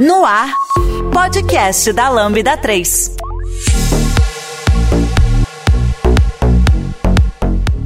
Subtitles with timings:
[0.00, 0.54] No ar,
[1.12, 3.16] podcast da Lambda 3.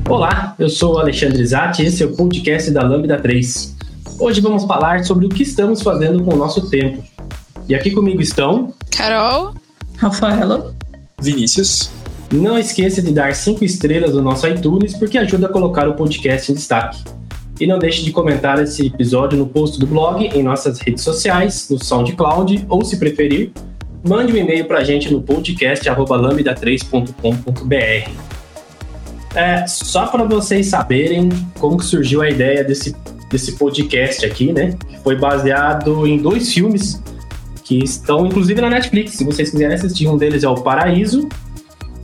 [0.09, 3.77] Olá, eu sou o Alexandre Zatti e esse é o podcast da Lambda 3.
[4.21, 7.03] Hoje vamos falar sobre o que estamos fazendo com o nosso tempo.
[7.69, 9.53] E aqui comigo estão Carol,
[9.97, 10.73] Rafaela,
[11.21, 11.91] Vinícius.
[12.33, 16.53] Não esqueça de dar 5 estrelas no nosso iTunes porque ajuda a colocar o podcast
[16.53, 17.03] em destaque.
[17.61, 21.69] E não deixe de comentar esse episódio no post do blog, em nossas redes sociais,
[21.71, 23.53] no SoundCloud ou, se preferir,
[24.07, 28.11] mande um e-mail para a gente no podcast@lambda3.com.br.
[29.35, 31.29] É, só para vocês saberem
[31.59, 32.95] como que surgiu a ideia desse,
[33.31, 34.77] desse podcast aqui, né?
[34.89, 37.03] Que foi baseado em dois filmes
[37.65, 39.13] que estão inclusive na Netflix.
[39.13, 41.29] Se vocês quiserem assistir, um deles é o Paraíso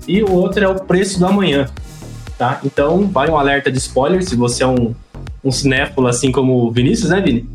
[0.08, 1.69] e o outro é o Preço do Amanhã,
[2.36, 2.60] tá?
[2.64, 4.94] Então, vai um alerta de spoiler se você é um,
[5.44, 7.48] um cinéfilo assim como o Vinícius, né, Vini?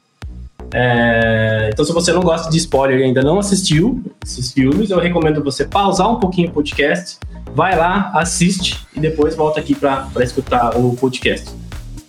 [0.73, 4.99] É, então, se você não gosta de spoiler e ainda não assistiu esses filmes, eu
[4.99, 7.17] recomendo você pausar um pouquinho o podcast,
[7.53, 11.50] vai lá, assiste e depois volta aqui para escutar o podcast.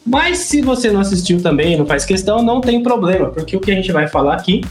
[0.04, 3.60] Mas se você não assistiu também e não faz questão, não tem problema, porque o
[3.60, 4.62] que a gente vai falar aqui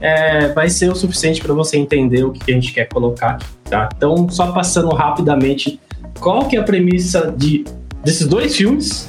[0.00, 3.46] é, vai ser o suficiente para você entender o que a gente quer colocar aqui,
[3.64, 3.88] tá?
[3.96, 5.80] Então, só passando rapidamente,
[6.20, 7.64] qual que é a premissa de,
[8.04, 9.08] desses dois filmes,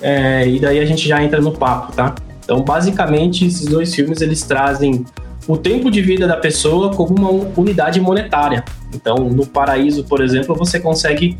[0.00, 2.14] é, e daí a gente já entra no papo, tá?
[2.42, 5.04] Então, basicamente, esses dois filmes, eles trazem
[5.46, 8.64] o tempo de vida da pessoa como uma unidade monetária.
[8.94, 11.38] Então, no Paraíso, por exemplo, você consegue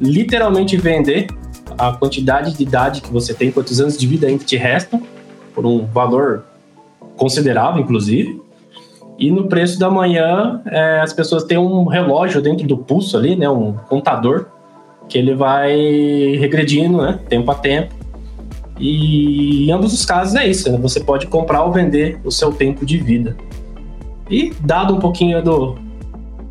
[0.00, 1.26] literalmente vender
[1.78, 5.02] a quantidade de idade que você tem, quantos anos de vida ainda te restam,
[5.54, 6.44] por um valor
[7.16, 8.40] considerável, inclusive.
[9.18, 13.36] E no preço da manhã, é, as pessoas têm um relógio dentro do pulso ali,
[13.36, 14.46] né, um contador,
[15.08, 15.76] que ele vai
[16.38, 17.94] regredindo, né, tempo a tempo.
[18.82, 22.50] E em ambos os casos é isso, né, você pode comprar ou vender o seu
[22.50, 23.36] tempo de vida.
[24.28, 25.76] E dado um pouquinho do,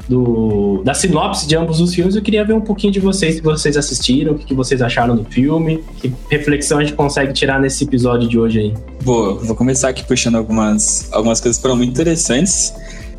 [0.07, 3.41] do, da sinopse de ambos os filmes, eu queria ver um pouquinho de vocês, se
[3.41, 7.83] vocês assistiram, o que vocês acharam do filme, que reflexão a gente consegue tirar nesse
[7.83, 8.73] episódio de hoje aí.
[9.01, 12.73] Vou, vou começar aqui puxando algumas, algumas coisas que foram muito interessantes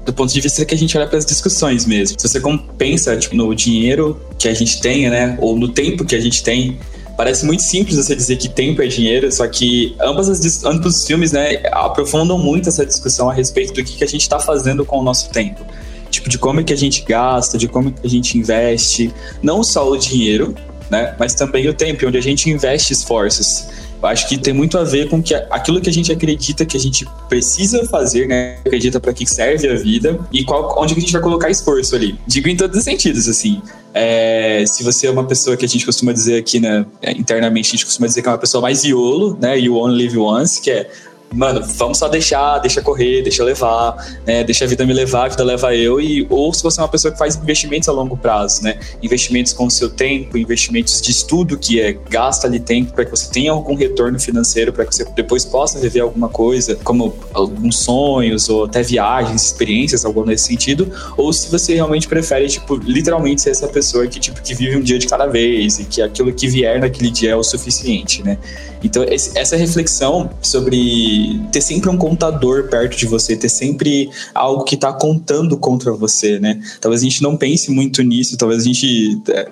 [0.06, 2.19] do ponto de vista que a gente olha para as discussões mesmo.
[2.19, 6.16] Se você compensa tipo, no dinheiro que a gente tem, né, ou no tempo que
[6.16, 6.78] a gente tem,
[7.16, 11.06] parece muito simples você dizer que tempo é dinheiro, só que ambas as, ambos os
[11.06, 14.84] filmes, né, aprofundam muito essa discussão a respeito do que, que a gente está fazendo
[14.84, 15.64] com o nosso tempo
[16.12, 19.12] tipo, de como é que a gente gasta, de como é que a gente investe,
[19.42, 20.54] não só o dinheiro,
[20.90, 23.66] né, mas também o tempo, onde a gente investe esforços.
[24.02, 26.80] Acho que tem muito a ver com que aquilo que a gente acredita que a
[26.80, 28.58] gente precisa fazer, né?
[28.64, 31.94] Acredita para que serve a vida e qual, onde que a gente vai colocar esforço
[31.94, 32.18] ali.
[32.26, 33.62] Digo em todos os sentidos, assim.
[33.94, 36.84] É, se você é uma pessoa que a gente costuma dizer aqui, né?
[37.16, 39.58] Internamente a gente costuma dizer que é uma pessoa mais YOLO, né?
[39.58, 40.91] You only live once, que é
[41.32, 44.44] mano, vamos só deixar, deixa correr, deixa levar, né?
[44.44, 46.00] Deixa a vida me levar, a vida leva eu.
[46.00, 48.78] E, ou se você é uma pessoa que faz investimentos a longo prazo, né?
[49.03, 53.10] Investimentos com o seu tempo, investimentos de estudo, que é gasta ali tempo para que
[53.10, 57.78] você tenha algum retorno financeiro, para que você depois possa viver alguma coisa, como alguns
[57.78, 60.91] sonhos, ou até viagens, experiências, algo nesse sentido.
[61.16, 64.82] Ou se você realmente prefere, tipo, literalmente ser essa pessoa que, tipo, que vive um
[64.82, 68.38] dia de cada vez e que aquilo que vier naquele dia é o suficiente, né?
[68.84, 74.75] Então, essa reflexão sobre ter sempre um contador perto de você, ter sempre algo que
[74.75, 76.60] está contando contra você, né?
[76.81, 79.49] Talvez a gente não pense muito nisso, talvez a gente, é,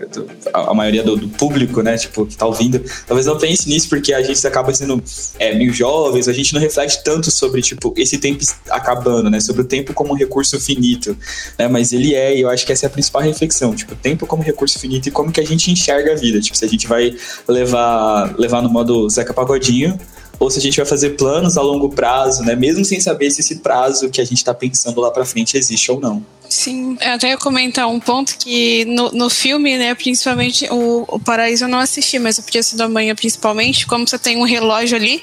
[0.52, 4.12] a maioria do, do público, né, tipo, que está ouvindo, talvez não pense nisso porque
[4.12, 5.02] a gente acaba sendo
[5.38, 9.40] é, meio jovens, a gente não reflete tanto sobre, tipo, esse tempo acabando, né?
[9.40, 11.16] Sobre o tempo como um recurso finito,
[11.58, 11.68] né?
[11.68, 14.26] Mas ele é, e eu acho que essa é a principal reflexão, tipo, o tempo
[14.26, 16.86] como recurso finito e como que a gente enxerga a vida, tipo, se a gente
[16.86, 17.14] vai
[17.46, 19.98] levar, levar no modo Zeca Pagodinho,
[20.40, 22.56] ou se a gente vai fazer planos a longo prazo, né?
[22.56, 25.92] Mesmo sem saber se esse prazo que a gente está pensando lá para frente existe
[25.92, 26.24] ou não.
[26.48, 31.20] Sim, eu até ia comentar um ponto que no, no filme, né, principalmente o, o
[31.20, 34.96] Paraíso eu não assisti, mas o Preço da Manhã principalmente, como você tem um relógio
[34.96, 35.22] ali,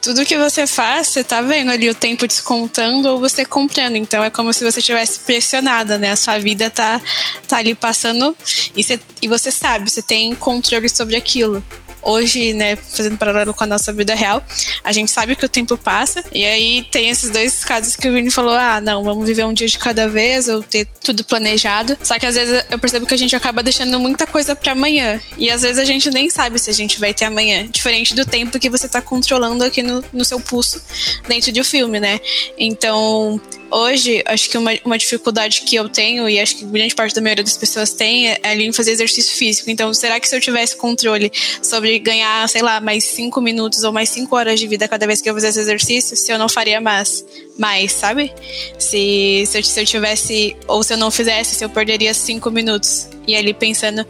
[0.00, 3.96] tudo que você faz, você tá vendo ali o tempo descontando ou você comprando.
[3.96, 6.12] Então é como se você tivesse pressionada, né?
[6.12, 7.00] A sua vida tá,
[7.46, 8.34] tá ali passando
[8.74, 11.62] e você, e você sabe, você tem controle sobre aquilo
[12.06, 14.42] hoje, né, fazendo paralelo com a nossa vida real,
[14.84, 18.12] a gente sabe que o tempo passa, e aí tem esses dois casos que o
[18.12, 21.98] Vini falou: ah, não, vamos viver um dia de cada vez, ou ter tudo planejado.
[22.02, 25.20] Só que às vezes eu percebo que a gente acaba deixando muita coisa para amanhã,
[25.36, 28.24] e às vezes a gente nem sabe se a gente vai ter amanhã, diferente do
[28.24, 30.80] tempo que você tá controlando aqui no, no seu pulso
[31.26, 32.20] dentro de um filme, né?
[32.56, 33.40] Então,
[33.70, 37.20] hoje, acho que uma, uma dificuldade que eu tenho, e acho que grande parte da
[37.20, 39.70] maioria das pessoas tem, é ali em fazer exercício físico.
[39.70, 41.30] Então, será que se eu tivesse controle
[41.62, 45.20] sobre ganhar, sei lá, mais cinco minutos ou mais cinco horas de vida cada vez
[45.20, 47.24] que eu fizesse exercício, se eu não faria mais,
[47.58, 48.32] mais sabe?
[48.78, 52.50] Se, se, eu, se eu tivesse, ou se eu não fizesse, se eu perderia cinco
[52.50, 53.08] minutos.
[53.26, 54.06] E ali pensando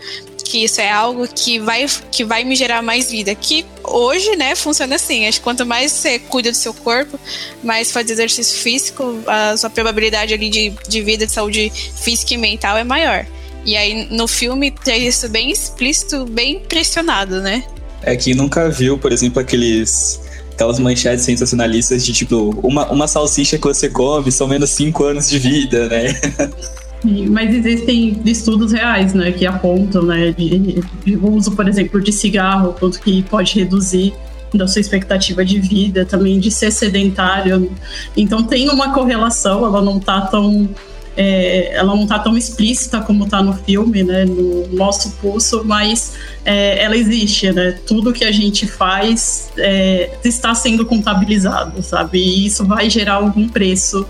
[0.48, 3.34] que isso é algo que vai, que vai me gerar mais vida.
[3.34, 5.26] Que hoje, né, funciona assim.
[5.26, 7.18] Acho que quanto mais você cuida do seu corpo,
[7.62, 12.36] mais faz exercício físico, a sua probabilidade ali de, de vida, de saúde física e
[12.36, 13.26] mental é maior.
[13.64, 17.64] E aí no filme tem isso bem explícito, bem impressionado, né?
[18.02, 20.20] É que nunca viu, por exemplo, aqueles
[20.52, 25.28] aquelas manchetes sensacionalistas de tipo, uma, uma salsicha que você come são menos 5 anos
[25.28, 26.18] de vida, né?
[27.30, 32.74] Mas existem estudos reais, né, que apontam, né, de, de uso, por exemplo, de cigarro,
[32.78, 34.12] quanto que pode reduzir
[34.54, 37.70] da sua expectativa de vida, também de ser sedentário.
[38.16, 40.68] Então tem uma correlação, ela não está tão
[41.16, 46.14] é, ela não está tão explícita como está no filme, né, no nosso pulso, mas
[46.44, 47.78] é, ela existe, né?
[47.86, 52.18] Tudo que a gente faz é, está sendo contabilizado, sabe?
[52.18, 54.06] E isso vai gerar algum preço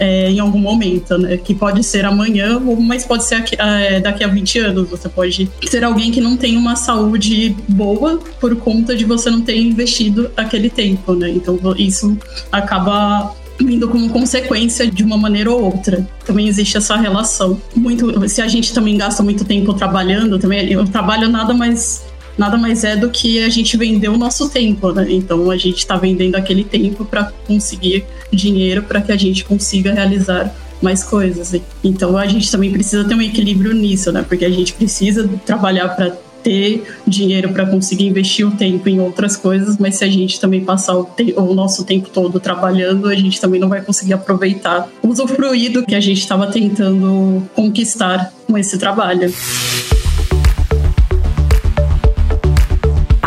[0.00, 1.36] é, em algum momento, né?
[1.36, 4.88] Que pode ser amanhã, mas pode ser aqui, é, daqui a 20 anos.
[4.88, 9.42] Você pode ser alguém que não tem uma saúde boa por conta de você não
[9.42, 11.28] ter investido aquele tempo, né?
[11.28, 12.16] Então isso
[12.50, 16.08] acaba vindo como consequência de uma maneira ou outra.
[16.24, 17.60] Também existe essa relação.
[17.76, 22.02] Muito, se a gente também gasta muito tempo trabalhando, também eu trabalho nada mais
[22.36, 25.06] nada mais é do que a gente vender o nosso tempo, né?
[25.10, 29.92] Então a gente está vendendo aquele tempo para conseguir dinheiro para que a gente consiga
[29.92, 31.54] realizar mais coisas.
[31.84, 34.24] Então a gente também precisa ter um equilíbrio nisso, né?
[34.26, 39.36] Porque a gente precisa trabalhar para ter dinheiro para conseguir investir o tempo em outras
[39.36, 43.40] coisas, mas se a gente também passar o, o, nosso tempo todo trabalhando, a gente
[43.40, 48.78] também não vai conseguir aproveitar, usufruir do que a gente estava tentando conquistar com esse
[48.78, 49.30] trabalho.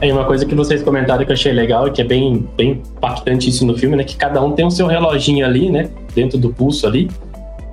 [0.00, 3.48] É uma coisa que vocês comentaram que eu achei legal que é bem, bem impactante
[3.48, 4.04] isso no filme, né?
[4.04, 5.88] Que cada um tem o seu reloginho ali, né?
[6.14, 7.10] Dentro do pulso ali,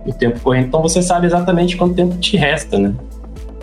[0.06, 0.68] o tempo correndo.
[0.68, 2.94] Então você sabe exatamente quanto tempo te resta, né?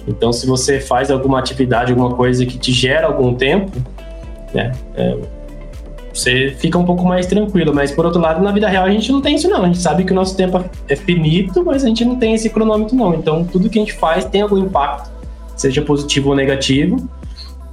[0.06, 3.72] Então se você faz alguma atividade, alguma coisa que te gera algum tempo,
[4.52, 4.72] né?
[4.96, 5.16] É,
[6.12, 7.72] você fica um pouco mais tranquilo.
[7.72, 9.62] Mas por outro lado, na vida real a gente não tem isso não.
[9.62, 12.50] A gente sabe que o nosso tempo é finito, mas a gente não tem esse
[12.50, 13.14] cronômetro não.
[13.14, 15.10] Então tudo que a gente faz tem algum impacto,
[15.56, 17.08] seja positivo ou negativo.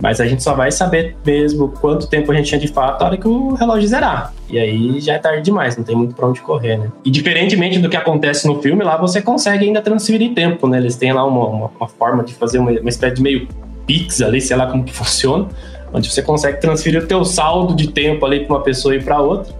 [0.02, 3.08] Mas a gente só vai saber mesmo quanto tempo a gente tinha de fato na
[3.08, 4.34] hora que o relógio zerar.
[4.50, 6.92] E aí já é tarde demais, não tem muito pra onde correr, né?
[7.04, 10.78] E diferentemente do que acontece no filme, lá você consegue ainda transferir tempo, né?
[10.78, 13.48] Eles têm lá uma, uma, uma forma de fazer uma, uma espécie de meio
[13.88, 15.48] pix ali, sei lá como que funciona,
[15.94, 19.22] onde você consegue transferir o teu saldo de tempo ali para uma pessoa e para
[19.22, 19.54] outra.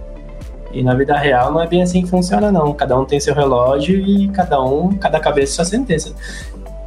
[0.72, 2.74] E na vida real não é bem assim que funciona, não.
[2.74, 6.14] Cada um tem seu relógio e cada um, cada cabeça sua sentença.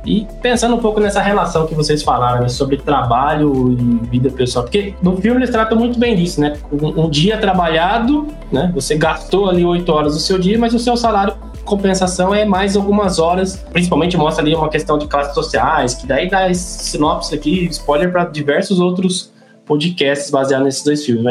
[0.06, 4.64] E pensando um pouco nessa relação que vocês falaram, né, sobre trabalho e vida pessoal,
[4.64, 6.54] porque no filme eles tratam muito bem disso, né?
[6.72, 8.72] Um, um dia trabalhado, né?
[8.74, 11.36] Você gastou ali oito horas do seu dia, mas o seu salário
[11.70, 16.28] compensação é mais algumas horas, principalmente mostra ali uma questão de classes sociais, que daí
[16.28, 19.32] dá sinopse aqui, spoiler para diversos outros
[19.66, 21.24] podcasts baseados nesses dois filmes,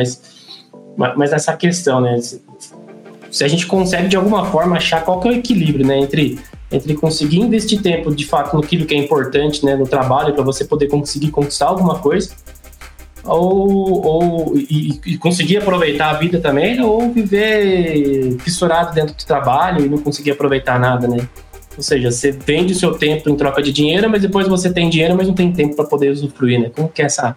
[0.96, 2.16] mas, mas essa questão, né?
[3.30, 5.98] Se a gente consegue de alguma forma achar qual que é o equilíbrio, né?
[5.98, 6.38] Entre
[6.70, 10.64] entre conseguir investir tempo de fato naquilo que é importante, né, no trabalho, para você
[10.64, 12.30] poder conseguir conquistar alguma coisa,
[13.24, 19.84] ou, ou e, e, conseguir aproveitar a vida também, ou viver fissurado dentro do trabalho
[19.84, 21.28] e não conseguir aproveitar nada, né?
[21.76, 24.90] Ou seja, você vende o seu tempo em troca de dinheiro, mas depois você tem
[24.90, 26.70] dinheiro, mas não tem tempo para poder usufruir, né?
[26.74, 27.36] Como que é essa,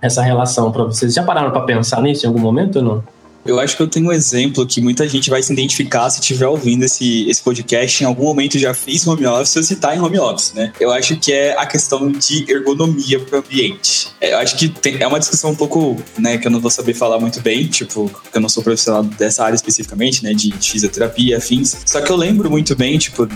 [0.00, 1.12] essa relação para vocês?
[1.12, 3.04] Já pararam para pensar nisso em algum momento ou não?
[3.44, 6.46] Eu acho que eu tenho um exemplo que muita gente vai se identificar se estiver
[6.46, 8.02] ouvindo esse, esse podcast.
[8.02, 10.72] Em algum momento já fez home office ou se está em home office, né?
[10.78, 14.08] Eu acho que é a questão de ergonomia para o ambiente.
[14.20, 16.70] É, eu acho que tem, é uma discussão um pouco, né, que eu não vou
[16.70, 20.52] saber falar muito bem, tipo, porque eu não sou profissional dessa área especificamente, né, de,
[20.60, 21.76] fisioterapia, afins.
[21.86, 23.26] Só que eu lembro muito bem, tipo,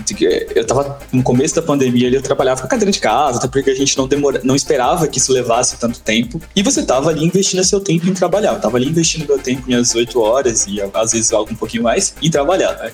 [0.55, 3.47] eu tava no começo da pandemia ali, eu trabalhava com a cadeira de casa, até
[3.47, 6.39] porque a gente não demora, não esperava que isso levasse tanto tempo.
[6.55, 8.53] E você tava ali investindo seu tempo em trabalhar.
[8.53, 11.83] Eu tava ali investindo meu tempo, minhas 18 horas e às vezes algo um pouquinho
[11.83, 12.91] mais e trabalhar, né?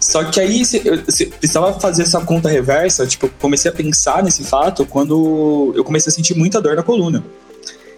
[0.00, 0.80] Só que aí você
[1.26, 6.14] precisava fazer essa conta reversa, tipo, comecei a pensar nesse fato quando eu comecei a
[6.14, 7.22] sentir muita dor na coluna.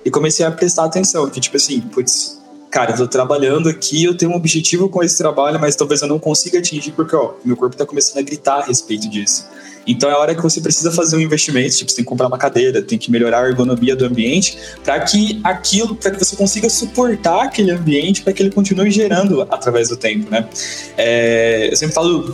[0.05, 2.41] E comecei a prestar atenção, que tipo assim, putz,
[2.71, 6.09] cara, eu tô trabalhando aqui, eu tenho um objetivo com esse trabalho, mas talvez eu
[6.09, 9.47] não consiga atingir porque, ó, meu corpo tá começando a gritar a respeito disso.
[9.87, 12.27] Então é a hora que você precisa fazer um investimento, tipo, você tem que comprar
[12.27, 16.37] uma cadeira, tem que melhorar a ergonomia do ambiente, para que aquilo, para que você
[16.37, 20.49] consiga suportar aquele ambiente, para que ele continue gerando através do tempo, né?
[20.97, 22.33] É, eu sempre falo,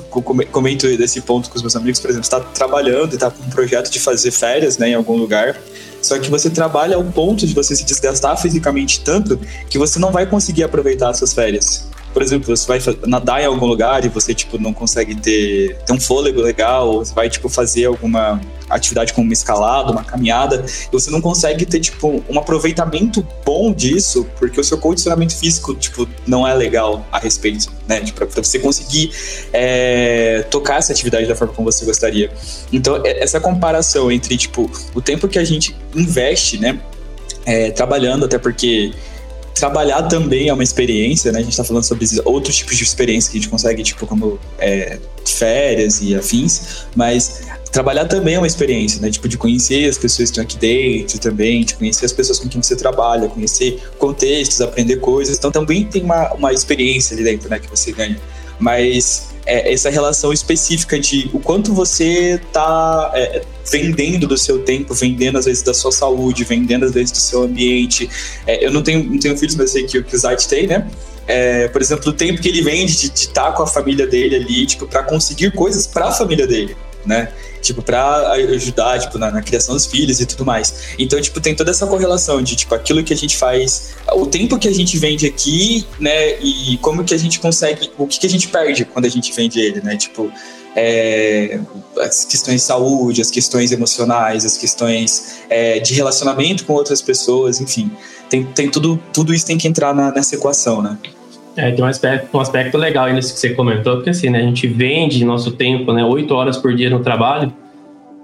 [0.50, 3.50] comento desse ponto com os meus amigos, por exemplo, está trabalhando e está com um
[3.50, 5.56] projeto de fazer férias, né, em algum lugar.
[6.02, 10.12] Só que você trabalha ao ponto de você se desgastar fisicamente tanto que você não
[10.12, 11.86] vai conseguir aproveitar as suas férias
[12.16, 15.92] por exemplo, você vai nadar em algum lugar e você, tipo, não consegue ter, ter
[15.92, 20.90] um fôlego legal, você vai, tipo, fazer alguma atividade como uma escalada, uma caminhada, e
[20.90, 26.08] você não consegue ter, tipo, um aproveitamento bom disso, porque o seu condicionamento físico, tipo,
[26.26, 28.00] não é legal a respeito, né?
[28.00, 29.11] Tipo, pra você conseguir
[29.52, 32.32] é, tocar essa atividade da forma como você gostaria.
[32.73, 36.80] Então, é, essa comparação entre, tipo, o tempo que a gente investe, né?
[37.44, 38.94] É, trabalhando, até porque
[39.56, 41.38] trabalhar também é uma experiência, né?
[41.38, 44.38] A gente tá falando sobre outros tipos de experiência que a gente consegue, tipo, como
[44.58, 47.40] é, férias e afins, mas
[47.72, 49.10] trabalhar também é uma experiência, né?
[49.10, 52.48] Tipo, de conhecer as pessoas que estão aqui dentro também, de conhecer as pessoas com
[52.48, 55.38] quem você trabalha, conhecer contextos, aprender coisas.
[55.38, 57.58] Então também tem uma, uma experiência ali dentro, né?
[57.58, 58.20] Que você ganha.
[58.60, 64.92] Mas é, essa relação específica de o quanto você está é, vendendo do seu tempo,
[64.92, 68.10] vendendo às vezes da sua saúde, vendendo às vezes do seu ambiente.
[68.46, 70.88] É, eu não tenho, não tenho filhos, mas sei que, que o Zayt tem, né?
[71.28, 74.66] É, por exemplo, o tempo que ele vende de estar com a família dele ali,
[74.66, 77.32] tipo, para conseguir coisas para a família dele, né?
[77.66, 80.94] Tipo, para ajudar, tipo, na, na, criação dos filhos e tudo mais.
[80.99, 84.58] Então, tipo, tem toda essa correlação de, tipo, aquilo que a gente faz, o tempo
[84.58, 88.26] que a gente vende aqui, né, e como que a gente consegue, o que, que
[88.26, 90.32] a gente perde quando a gente vende ele, né, tipo,
[90.75, 91.58] é,
[91.99, 97.61] as questões de saúde, as questões emocionais, as questões é, de relacionamento com outras pessoas,
[97.61, 97.90] enfim,
[98.28, 100.99] tem, tem tudo, tudo isso tem que entrar na, nessa equação, né.
[101.56, 104.40] É, tem um aspecto, um aspecto legal aí nisso que você comentou, porque assim, né,
[104.40, 107.50] a gente vende nosso tempo, né, oito horas por dia no trabalho,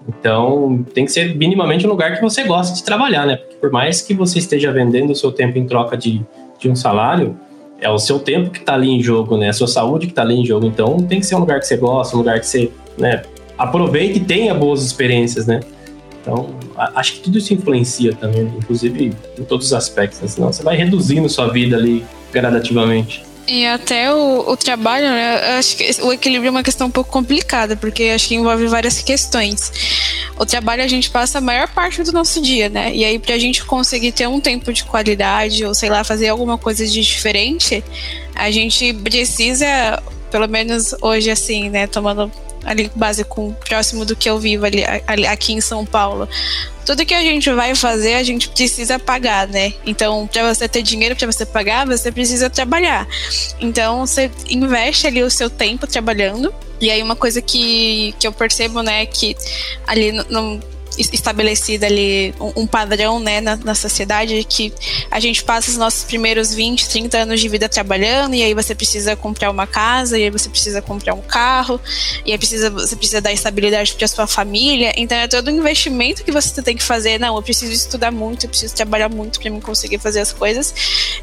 [0.07, 3.71] então tem que ser minimamente um lugar que você gosta de trabalhar, né, porque por
[3.71, 6.21] mais que você esteja vendendo o seu tempo em troca de,
[6.59, 7.35] de um salário,
[7.81, 10.21] é o seu tempo que está ali em jogo, né, a sua saúde que está
[10.21, 12.47] ali em jogo, então tem que ser um lugar que você gosta, um lugar que
[12.47, 13.23] você, né,
[13.57, 15.61] aproveite e tenha boas experiências, né,
[16.21, 16.51] então,
[16.95, 20.21] acho que tudo isso influencia também, inclusive em todos os aspectos.
[20.21, 20.29] Né?
[20.29, 23.23] Senão você vai reduzindo sua vida ali gradativamente.
[23.47, 25.59] E até o, o trabalho, né?
[25.59, 29.01] acho que o equilíbrio é uma questão um pouco complicada, porque acho que envolve várias
[29.01, 29.73] questões.
[30.39, 32.95] O trabalho a gente passa a maior parte do nosso dia, né?
[32.95, 36.57] E aí, pra gente conseguir ter um tempo de qualidade, ou sei lá, fazer alguma
[36.57, 37.83] coisa de diferente,
[38.35, 41.89] a gente precisa, pelo menos hoje, assim, né?
[41.89, 42.31] Tomando
[42.65, 46.29] ali base com próximo do que eu vivo ali, ali, aqui em São Paulo.
[46.85, 49.73] Tudo que a gente vai fazer, a gente precisa pagar, né?
[49.87, 53.07] Então, para você ter dinheiro para você pagar, você precisa trabalhar.
[53.61, 56.53] Então, você investe ali o seu tempo trabalhando.
[56.81, 59.37] E aí, uma coisa que, que eu percebo, né, que
[59.87, 64.73] ali no, no estabelecida ali um, padrão né, na, na, sociedade que
[65.11, 68.75] a gente passa os nossos primeiros 20, 30 anos de vida trabalhando e aí você
[68.75, 71.81] precisa comprar uma casa, e aí você precisa comprar um carro,
[72.25, 74.93] e aí precisa, você precisa dar estabilidade para sua família.
[74.97, 77.19] Então é todo um investimento que você tem que fazer.
[77.19, 80.75] Não, eu preciso estudar muito, eu preciso trabalhar muito para me conseguir fazer as coisas.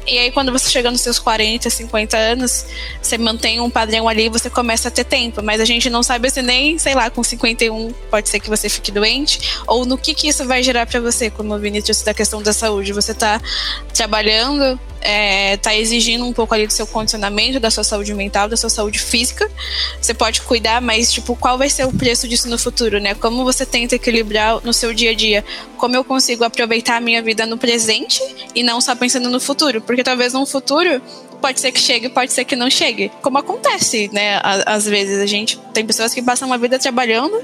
[0.06, 2.64] E aí quando você chega nos seus 40, 50 anos,
[3.00, 5.42] você mantém um padrão ali e você começa a ter tempo.
[5.42, 8.68] Mas a gente não sabe se nem, sei lá, com 51 pode ser que você
[8.68, 12.14] fique doente ou no que, que isso vai gerar para você, como o trouxe da
[12.14, 12.92] questão da saúde.
[12.92, 13.40] Você está
[13.94, 14.78] trabalhando,
[15.52, 18.70] está é, exigindo um pouco ali do seu condicionamento, da sua saúde mental, da sua
[18.70, 19.50] saúde física.
[20.00, 23.14] Você pode cuidar, mas tipo, qual vai ser o preço disso no futuro, né?
[23.14, 25.44] Como você tenta equilibrar no seu dia a dia?
[25.76, 28.20] Como eu consigo aproveitar a minha vida no presente
[28.54, 29.80] e não só pensando no futuro?
[29.80, 31.00] Porque talvez no futuro
[31.40, 33.10] pode ser que chegue, pode ser que não chegue.
[33.22, 34.40] Como acontece, né?
[34.42, 37.36] Às vezes a gente tem pessoas que passam uma vida trabalhando,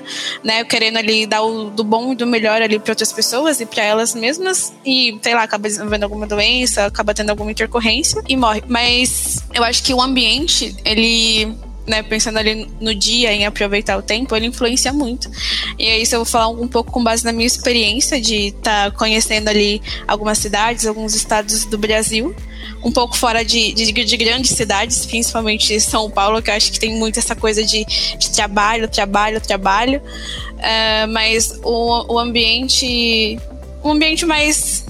[0.44, 0.64] né?
[0.64, 3.82] Querendo ali dar o do bom e do melhor ali para outras pessoas e para
[3.82, 8.62] elas mesmas e, sei lá, acaba desenvolvendo alguma doença, acaba tendo alguma intercorrência e morre.
[8.68, 11.56] Mas eu acho que o ambiente, ele
[11.86, 15.30] né, pensando ali no dia, em aproveitar o tempo, ele influencia muito.
[15.78, 18.90] E aí, isso eu vou falar um pouco com base na minha experiência de estar
[18.90, 22.34] tá conhecendo ali algumas cidades, alguns estados do Brasil
[22.84, 26.78] um pouco fora de, de, de, grandes cidades, principalmente São Paulo, que eu acho que
[26.78, 30.00] tem muito essa coisa de, de trabalho, trabalho, trabalho.
[30.52, 33.38] Uh, mas o, o ambiente.
[33.84, 34.84] Um ambiente mais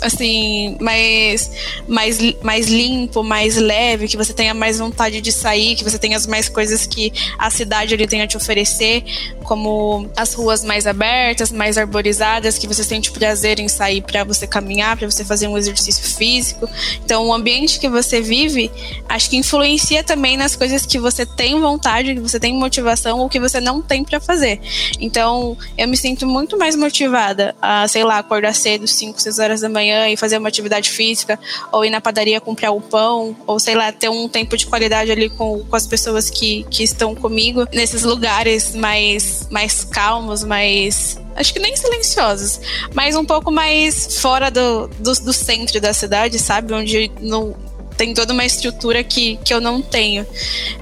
[0.00, 1.50] assim, mais,
[1.86, 6.16] mais, mais limpo, mais leve, que você tenha mais vontade de sair, que você tenha
[6.16, 9.04] as mais coisas que a cidade ali tem a te oferecer,
[9.44, 14.46] como as ruas mais abertas, mais arborizadas, que você sente prazer em sair para você
[14.46, 16.68] caminhar, para você fazer um exercício físico.
[17.04, 18.70] Então, o ambiente que você vive,
[19.08, 23.28] acho que influencia também nas coisas que você tem vontade, que você tem motivação ou
[23.28, 24.60] que você não tem para fazer.
[24.98, 29.60] Então, eu me sinto muito mais motivada a, sei lá, acordar cedo, 5, 6 horas
[29.60, 31.38] da manhã e fazer uma atividade física,
[31.72, 35.10] ou ir na padaria comprar o pão, ou sei lá, ter um tempo de qualidade
[35.10, 41.18] ali com, com as pessoas que, que estão comigo, nesses lugares mais, mais calmos, mais
[41.36, 42.60] acho que nem silenciosos,
[42.92, 46.74] mas um pouco mais fora do, do, do, centro da cidade, sabe?
[46.74, 47.54] Onde não,
[48.00, 50.26] tem toda uma estrutura que, que eu não tenho.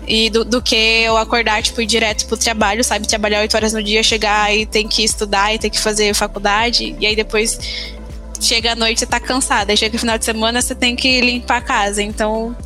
[0.07, 3.09] E do, do que eu acordar, tipo, ir direto pro trabalho, sabe?
[3.09, 6.95] Trabalhar oito horas no dia, chegar e tem que estudar e tem que fazer faculdade.
[7.01, 7.59] E aí depois
[8.41, 9.75] chega à noite e tá cansada.
[9.77, 12.03] Chega no final de semana, você tem que limpar a casa.
[12.03, 12.57] Então,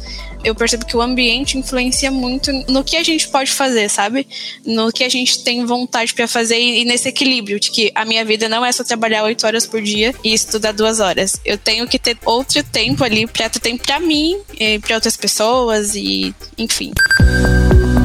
[0.44, 4.26] eu percebo que o ambiente influencia muito no que a gente pode fazer, sabe?
[4.66, 8.24] No que a gente tem vontade para fazer e, nesse equilíbrio de que a minha
[8.24, 11.40] vida não é só trabalhar oito horas por dia e estudar duas horas.
[11.44, 14.38] Eu tenho que ter outro tempo ali para ter tempo para mim,
[14.82, 16.92] para outras pessoas e enfim.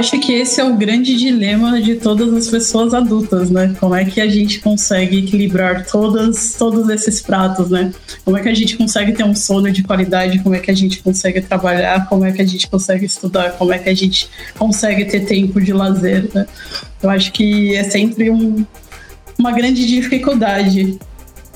[0.00, 3.76] acho que esse é o grande dilema de todas as pessoas adultas, né?
[3.78, 7.92] Como é que a gente consegue equilibrar todas, todos esses pratos, né?
[8.24, 10.38] Como é que a gente consegue ter um sono de qualidade?
[10.40, 12.08] Como é que a gente consegue trabalhar?
[12.08, 13.52] Como é que a gente consegue estudar?
[13.52, 14.28] Como é que a gente
[14.58, 16.46] consegue ter tempo de lazer, né?
[17.02, 18.64] Eu acho que é sempre um,
[19.38, 20.98] uma grande dificuldade.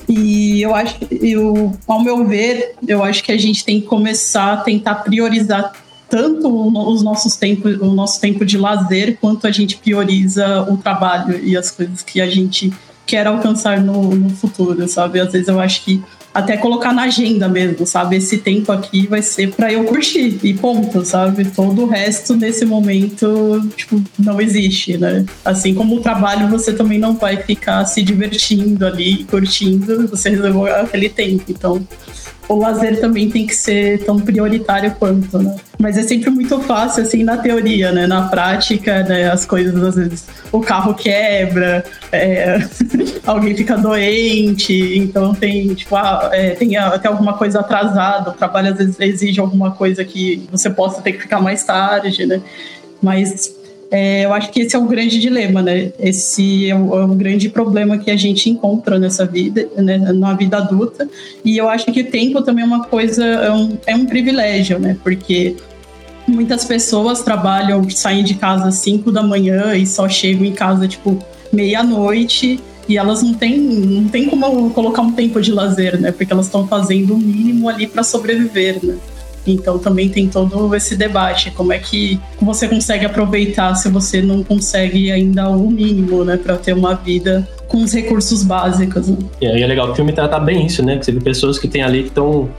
[0.07, 4.53] E eu acho, eu, ao meu ver, eu acho que a gente tem que começar
[4.53, 5.73] a tentar priorizar
[6.09, 6.47] tanto
[6.91, 11.57] os nossos tempos, o nosso tempo de lazer, quanto a gente prioriza o trabalho e
[11.57, 12.71] as coisas que a gente
[13.05, 15.19] quer alcançar no, no futuro, sabe?
[15.19, 16.03] Às vezes eu acho que
[16.35, 18.17] até colocar na agenda mesmo, sabe?
[18.17, 21.45] Esse tempo aqui vai ser para eu curtir e ponto, sabe?
[21.45, 25.25] Todo o resto nesse momento, tipo, não existe, né?
[25.45, 30.65] Assim como o trabalho, você também não vai ficar se divertindo ali, curtindo, você reservou
[30.65, 31.45] aquele tempo.
[31.47, 31.87] Então,
[32.47, 35.55] o lazer também tem que ser tão prioritário quanto, né?
[35.79, 38.07] Mas é sempre muito fácil, assim, na teoria, né?
[38.07, 39.29] Na prática, né?
[39.29, 42.57] As coisas, às vezes, o carro quebra, é,
[43.25, 48.71] alguém fica doente, então tem, tipo, ah, é, tem até alguma coisa atrasada, o trabalho
[48.71, 52.41] às vezes exige alguma coisa que você possa ter que ficar mais tarde, né?
[53.01, 53.53] Mas
[53.91, 55.91] é, eu acho que esse é o grande dilema, né?
[55.99, 59.97] Esse é o, é grande problema que a gente encontra nessa vida, né?
[59.97, 61.07] na vida adulta.
[61.43, 64.79] E eu acho que o tempo também é uma coisa, é um, é um privilégio,
[64.79, 64.97] né?
[65.03, 65.55] Porque
[66.27, 70.87] muitas pessoas trabalham, saem de casa às 5 da manhã e só chegam em casa,
[70.87, 71.19] tipo,
[71.53, 72.59] meia-noite.
[72.87, 76.11] E elas não têm, não tem como colocar um tempo de lazer, né?
[76.11, 78.95] Porque elas estão fazendo o mínimo ali para sobreviver, né?
[79.51, 84.43] Então também tem todo esse debate, como é que você consegue aproveitar se você não
[84.43, 89.07] consegue ainda o mínimo, né, para ter uma vida com os recursos básicos.
[89.09, 89.17] Né?
[89.41, 90.97] E é legal o filme trata bem isso, né?
[90.97, 92.49] Que você vê pessoas que tem ali que estão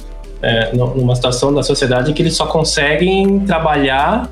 [0.42, 4.30] é, numa situação da sociedade que eles só conseguem trabalhar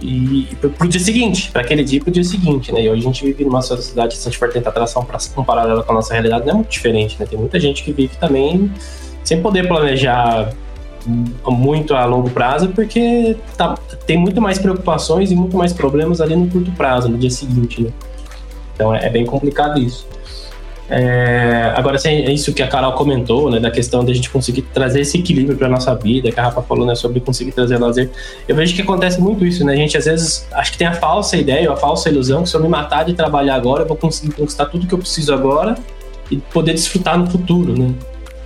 [0.00, 2.82] e pro dia seguinte, para aquele dia e pro dia seguinte, né?
[2.82, 5.44] E hoje a gente vive numa sociedade, se a gente for tentar traçar um, um
[5.44, 7.26] paralelo com a nossa realidade, não é muito diferente, né?
[7.26, 8.70] Tem muita gente que vive também
[9.24, 10.52] sem poder planejar
[11.46, 16.36] muito a longo prazo, porque tá, tem muito mais preocupações e muito mais problemas ali
[16.36, 17.90] no curto prazo, no dia seguinte, né?
[18.74, 20.06] Então é, é bem complicado isso.
[20.90, 24.30] É, agora, assim, é isso que a Carol comentou, né, da questão de a gente
[24.30, 27.78] conseguir trazer esse equilíbrio para nossa vida, que a Rafa falou, né, sobre conseguir trazer
[27.78, 28.10] lazer.
[28.46, 29.74] Eu vejo que acontece muito isso, né?
[29.74, 32.56] A gente às vezes acho que tem a falsa ideia, a falsa ilusão que se
[32.56, 35.74] eu me matar de trabalhar agora, eu vou conseguir conquistar tudo que eu preciso agora
[36.30, 37.92] e poder desfrutar no futuro, né?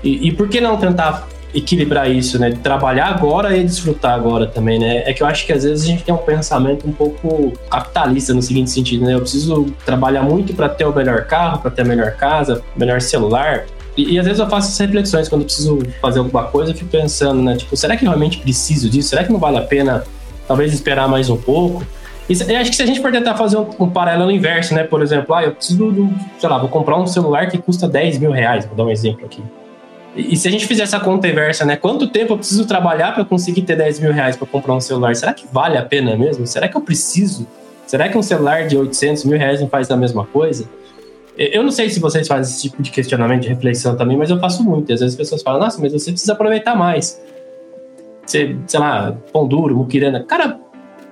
[0.02, 2.50] E, e por que não tentar equilibrar isso, né?
[2.50, 5.02] De trabalhar agora e desfrutar agora também, né?
[5.04, 8.32] É que eu acho que às vezes a gente tem um pensamento um pouco capitalista
[8.32, 9.14] no seguinte sentido, né?
[9.14, 13.00] Eu preciso trabalhar muito para ter o melhor carro, para ter a melhor casa, melhor
[13.00, 13.66] celular.
[13.96, 16.74] E, e, às vezes eu faço essas reflexões quando eu preciso fazer alguma coisa, eu
[16.74, 17.56] fico pensando, né?
[17.56, 19.10] Tipo, será que realmente preciso disso?
[19.10, 20.02] Será que não vale a pena
[20.48, 21.84] talvez esperar mais um pouco?
[22.28, 24.84] E acho que se a gente for tentar fazer um, um, paralelo inverso, né?
[24.84, 28.18] Por exemplo, ah, eu preciso do, sei lá, vou comprar um celular que custa 10
[28.18, 29.42] mil reais, vou dar um exemplo aqui.
[30.14, 31.76] E, se a gente fizer essa conta inversa, né?
[31.76, 35.14] Quanto tempo eu preciso trabalhar para conseguir ter 10 mil reais para comprar um celular?
[35.16, 36.46] Será que vale a pena mesmo?
[36.46, 37.46] Será que eu preciso?
[37.86, 40.68] Será que um celular de 800 mil reais não faz a mesma coisa?
[41.36, 44.38] Eu não sei se vocês fazem esse tipo de questionamento, de reflexão também, mas eu
[44.38, 44.92] faço muito.
[44.92, 47.20] Às vezes as pessoas falam, nossa, mas você precisa aproveitar mais.
[48.26, 50.22] Você, sei lá, pão duro, muquirana.
[50.24, 50.60] Cara,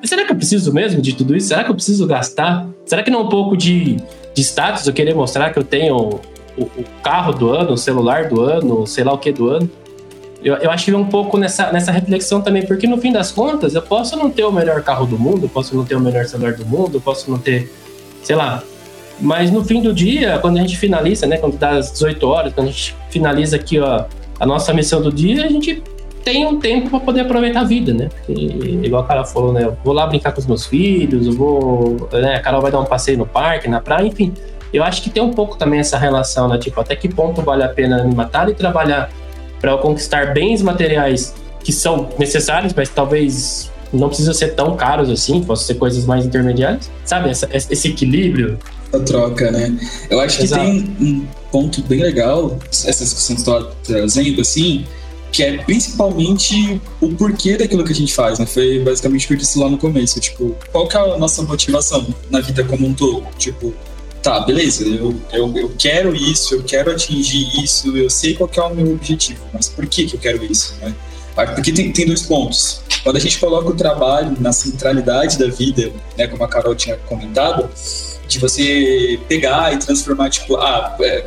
[0.04, 1.48] será que eu preciso mesmo de tudo isso?
[1.48, 2.68] Será que eu preciso gastar?
[2.84, 3.96] Será que não é um pouco de,
[4.34, 6.20] de status eu querer mostrar que eu tenho
[6.56, 9.70] o, o carro do ano, o celular do ano, sei lá o que do ano?
[10.42, 13.74] Eu, eu acho que um pouco nessa, nessa reflexão também, porque no fim das contas,
[13.74, 16.54] eu posso não ter o melhor carro do mundo, posso não ter o melhor celular
[16.54, 17.70] do mundo, posso não ter,
[18.22, 18.62] sei lá.
[19.20, 22.54] Mas no fim do dia, quando a gente finaliza, né, quando dá as 18 horas,
[22.54, 24.04] quando a gente finaliza aqui ó,
[24.38, 25.82] a nossa missão do dia, a gente
[26.24, 28.08] tem um tempo para poder aproveitar a vida, né?
[28.08, 28.32] Porque,
[28.82, 29.64] igual a Carol falou, né?
[29.64, 32.08] Eu vou lá brincar com os meus filhos, eu vou.
[32.12, 34.32] Né, a Carol vai dar um passeio no parque, na praia, enfim.
[34.72, 36.58] Eu acho que tem um pouco também essa relação, né?
[36.58, 39.10] Tipo, até que ponto vale a pena me matar e trabalhar
[39.60, 45.10] para eu conquistar bens materiais que são necessários, mas talvez não precisam ser tão caros
[45.10, 47.30] assim, possam ser coisas mais intermediárias, sabe?
[47.30, 48.58] Essa, esse equilíbrio.
[48.92, 49.76] A troca, né?
[50.08, 50.62] Eu acho que Exato.
[50.62, 54.84] tem um ponto bem legal, essa discussão que você está trazendo, assim,
[55.30, 58.46] que é principalmente o porquê daquilo que a gente faz, né?
[58.46, 61.42] Foi basicamente o que eu disse lá no começo, tipo, qual que é a nossa
[61.42, 63.22] motivação na vida como um todo?
[63.38, 63.74] Tipo,
[64.22, 68.60] tá, beleza, eu, eu, eu quero isso, eu quero atingir isso, eu sei qual é
[68.60, 70.94] o meu objetivo, mas por que, que eu quero isso, né?
[71.54, 72.82] Porque tem, tem dois pontos.
[73.02, 76.96] Quando a gente coloca o trabalho na centralidade da vida, né, como a Carol tinha
[76.98, 77.70] comentado,
[78.28, 81.24] de você pegar e transformar, tipo, ah, é,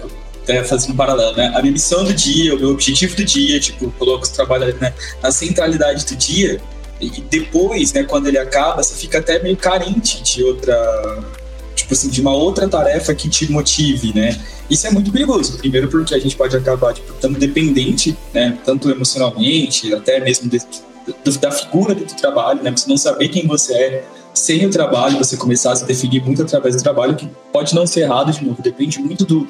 [0.47, 1.51] é, fazendo um paralelo, né?
[1.55, 4.93] A minha missão do dia, o meu objetivo do dia, tipo, coloca o trabalho né,
[5.21, 6.61] na centralidade do dia,
[7.01, 10.75] e depois, né, quando ele acaba, você fica até meio carente de outra
[11.75, 14.39] tipo assim, de uma outra tarefa que te motive, né?
[14.69, 15.57] Isso é muito perigoso.
[15.57, 18.57] Primeiro porque a gente pode acabar, tipo, estando dependente, né?
[18.63, 22.71] Tanto emocionalmente, até mesmo de, de, da figura do trabalho, né?
[22.71, 26.41] Você não saber quem você é sem o trabalho, você começar a se definir muito
[26.41, 29.47] através do trabalho, que pode não ser errado, de novo, depende muito do,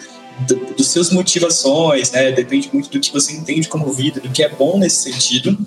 [0.76, 2.32] dos seus motivações, né?
[2.32, 5.58] Depende muito do que você entende como vida, do que é bom nesse sentido.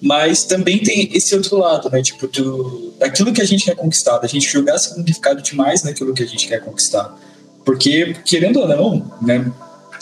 [0.00, 2.02] Mas também tem esse outro lado, né?
[2.02, 6.22] Tipo, do, daquilo que a gente quer conquistar, da gente jogar significado demais naquilo que
[6.22, 7.16] a gente quer conquistar.
[7.64, 9.52] Porque, querendo ou não, né?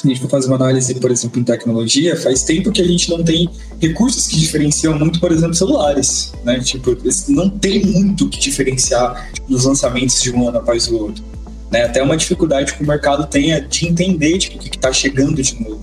[0.04, 3.10] a gente for fazer uma análise, por exemplo, em tecnologia, faz tempo que a gente
[3.10, 3.48] não tem
[3.80, 6.60] recursos que diferenciam muito, por exemplo, celulares, né?
[6.60, 6.96] Tipo,
[7.28, 11.24] não tem muito que diferenciar nos lançamentos de um ano após o outro.
[11.70, 11.84] Né?
[11.84, 15.60] Até uma dificuldade que o mercado tenha de entender tipo, o que está chegando de
[15.60, 15.82] novo.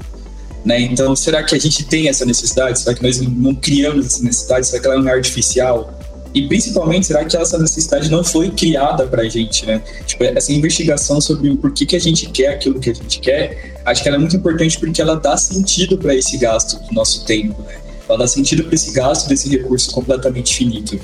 [0.66, 0.82] Né?
[0.82, 2.80] Então, será que a gente tem essa necessidade?
[2.80, 4.68] Será que nós não criamos essa necessidade?
[4.68, 5.94] Será que ela é artificial?
[6.34, 9.84] E principalmente, será que essa necessidade não foi criada para a gente, né?
[10.06, 13.76] Tipo, essa investigação sobre o porquê que a gente quer aquilo que a gente quer,
[13.86, 17.24] acho que ela é muito importante porque ela dá sentido para esse gasto do nosso
[17.26, 17.76] tempo, né?
[18.10, 21.00] Ela dá sentido para esse gasto desse recurso completamente finito.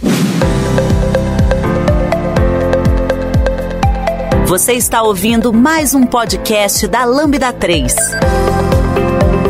[4.47, 7.93] Você está ouvindo mais um podcast da Lambda 3.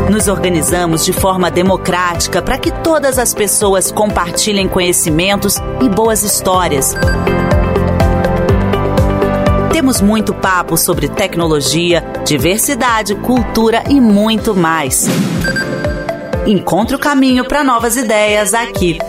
[0.10, 6.96] Nos organizamos de forma democrática para que todas as pessoas compartilhem conhecimentos e boas histórias.
[9.72, 15.08] Temos muito papo sobre tecnologia, diversidade, cultura e muito mais.
[16.46, 19.00] Encontre o caminho para novas ideias aqui.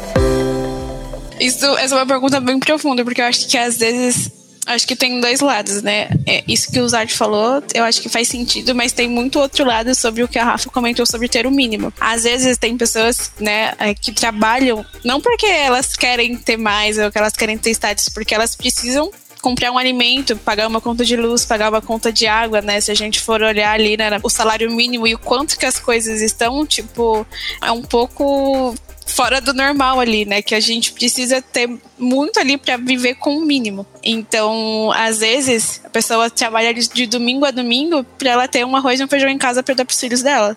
[1.40, 4.30] Isso, essa é uma pergunta bem profunda, porque eu acho que às vezes
[4.66, 6.08] acho que tem dois lados, né?
[6.26, 9.64] É, isso que o Zard falou, eu acho que faz sentido, mas tem muito outro
[9.64, 11.92] lado sobre o que a Rafa comentou sobre ter o mínimo.
[12.00, 17.10] Às vezes tem pessoas, né, é, que trabalham não porque elas querem ter mais ou
[17.10, 21.16] que elas querem ter status, porque elas precisam comprar um alimento, pagar uma conta de
[21.16, 22.80] luz, pagar uma conta de água, né?
[22.80, 25.78] Se a gente for olhar ali, né, o salário mínimo e o quanto que as
[25.78, 27.26] coisas estão, tipo,
[27.62, 28.74] é um pouco
[29.10, 30.40] fora do normal ali, né?
[30.40, 31.68] Que a gente precisa ter
[31.98, 33.86] muito ali para viver com o mínimo.
[34.02, 39.00] Então, às vezes, a pessoa trabalha de domingo a domingo para ela ter um arroz
[39.00, 40.56] e um feijão em casa para dar pros filhos dela.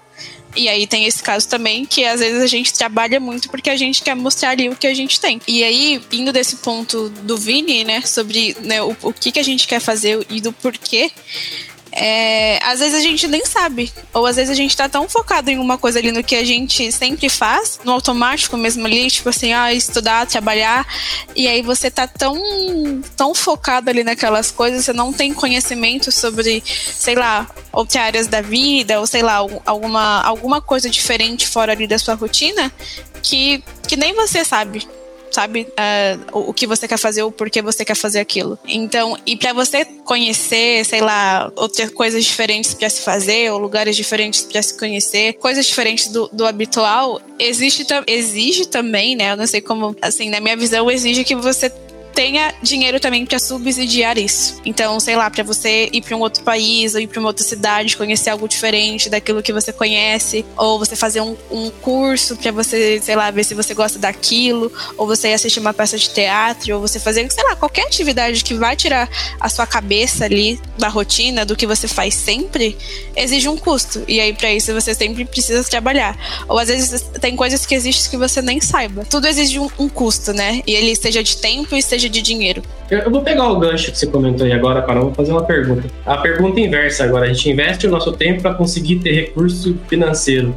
[0.56, 3.76] E aí tem esse caso também, que às vezes a gente trabalha muito porque a
[3.76, 5.42] gente quer mostrar ali o que a gente tem.
[5.48, 9.44] E aí, indo desse ponto do Vini, né, sobre né, o, o que, que a
[9.44, 11.12] gente quer fazer e do porquê,
[11.96, 13.94] é, às vezes a gente nem sabe.
[14.14, 16.44] Ou às vezes a gente tá tão focado em uma coisa ali no que a
[16.44, 20.88] gente sempre faz, no automático mesmo ali, tipo assim, ah, estudar, trabalhar,
[21.36, 22.36] e aí você tá tão,
[23.16, 28.42] tão focado ali naquelas coisas, você não tem conhecimento sobre, sei lá, outras áreas da
[28.42, 32.72] vida, ou sei lá, alguma, alguma coisa diferente fora ali da sua rotina,
[33.22, 34.88] que, que nem você sabe
[35.34, 35.68] sabe?
[36.34, 38.58] Uh, o, que você quer fazer, o porquê você quer fazer aquilo.
[38.68, 43.96] Então, e para você conhecer, sei lá, outras coisas diferentes para se fazer, ou lugares
[43.96, 49.32] diferentes para se conhecer, coisas diferentes do, do habitual, existe, exige também, né?
[49.32, 51.72] Eu não sei como, assim, na minha visão, exige que você
[52.14, 54.62] tenha dinheiro também para subsidiar isso.
[54.66, 57.44] Então, sei lá, para você ir para um outro país ou ir para uma outra
[57.44, 62.52] cidade, conhecer algo diferente daquilo que você conhece, ou você fazer um, um curso para
[62.52, 66.10] você, sei lá, ver se você gosta daquilo, ou você ir assistir uma peça de
[66.10, 70.60] teatro, ou você fazer, sei lá, qualquer atividade que vai tirar a sua cabeça ali
[70.78, 72.78] da rotina, do que você faz sempre,
[73.16, 74.04] exige um custo.
[74.08, 76.18] E aí, para isso, você sempre precisa trabalhar.
[76.48, 79.06] Ou às vezes tem coisas que existem que você nem saiba.
[79.10, 80.62] Tudo exige um, um custo, né?
[80.68, 82.62] E ele seja de tempo e seja de dinheiro.
[82.90, 85.88] Eu vou pegar o gancho que você comentou aí agora, Carol, vou fazer uma pergunta.
[86.06, 90.56] A pergunta inversa agora, a gente investe o nosso tempo para conseguir ter recurso financeiro.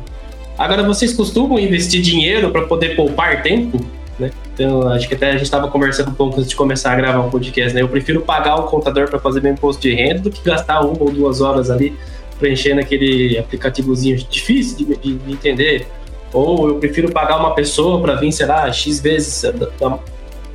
[0.59, 3.78] Agora, vocês costumam investir dinheiro para poder poupar tempo?
[4.18, 4.30] Né?
[4.54, 7.20] Então, acho que até a gente estava conversando um pouco antes de começar a gravar
[7.20, 7.82] um podcast, né?
[7.82, 11.02] Eu prefiro pagar o contador para fazer meu imposto de renda do que gastar uma
[11.02, 11.94] ou duas horas ali
[12.38, 15.87] preenchendo aquele aplicativozinho difícil de, de, de entender.
[16.32, 19.44] Ou eu prefiro pagar uma pessoa para vir, sei lá, X vezes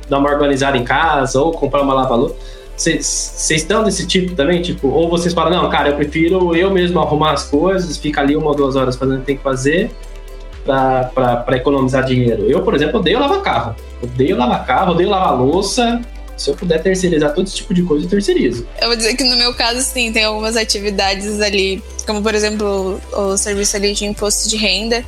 [0.08, 2.34] dar uma organizada em casa ou comprar uma lava-louça.
[2.76, 4.60] Vocês estão desse tipo também?
[4.62, 8.34] Tipo, ou vocês falam, não, cara, eu prefiro eu mesmo arrumar as coisas, fica ali
[8.34, 9.90] uma ou duas horas fazendo o que tem que fazer
[10.64, 12.44] para economizar dinheiro.
[12.50, 13.76] Eu, por exemplo, odeio lavar carro.
[14.02, 16.00] Odeio lavar carro, odeio lavar louça.
[16.36, 18.66] Se eu puder terceirizar todo esse tipo de coisa, eu terceirizo.
[18.80, 22.98] Eu vou dizer que no meu caso, sim, tem algumas atividades ali, como por exemplo
[23.12, 25.04] o serviço ali de imposto de renda,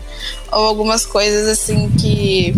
[0.53, 2.55] ou algumas coisas assim que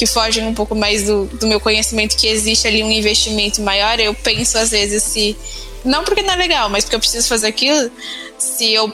[0.00, 4.00] que fogem um pouco mais do, do meu conhecimento, que existe ali um investimento maior,
[4.00, 5.36] eu penso às vezes se.
[5.84, 7.90] Não porque não é legal, mas porque eu preciso fazer aquilo,
[8.38, 8.90] se eu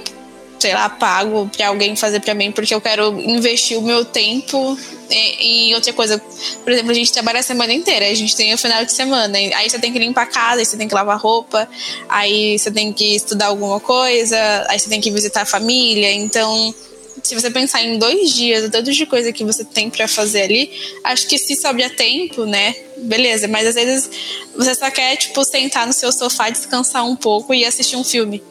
[0.59, 4.77] sei lá, pago para alguém fazer para mim porque eu quero investir o meu tempo
[5.09, 6.21] em, outra coisa.
[6.65, 9.39] Por exemplo, a gente trabalha a semana inteira, a gente tem o final de semana,
[9.39, 11.69] aí você tem que limpar a casa, aí você tem que lavar roupa,
[12.09, 16.75] aí você tem que estudar alguma coisa, aí você tem que visitar a família, então
[17.23, 20.43] se você pensar em dois dias, o tanto de coisa que você tem para fazer
[20.43, 20.71] ali,
[21.05, 22.75] acho que se sobra tempo, né?
[22.99, 24.11] Beleza, mas às vezes
[24.55, 28.43] você só quer, tipo, sentar no seu sofá, descansar um pouco e assistir um filme.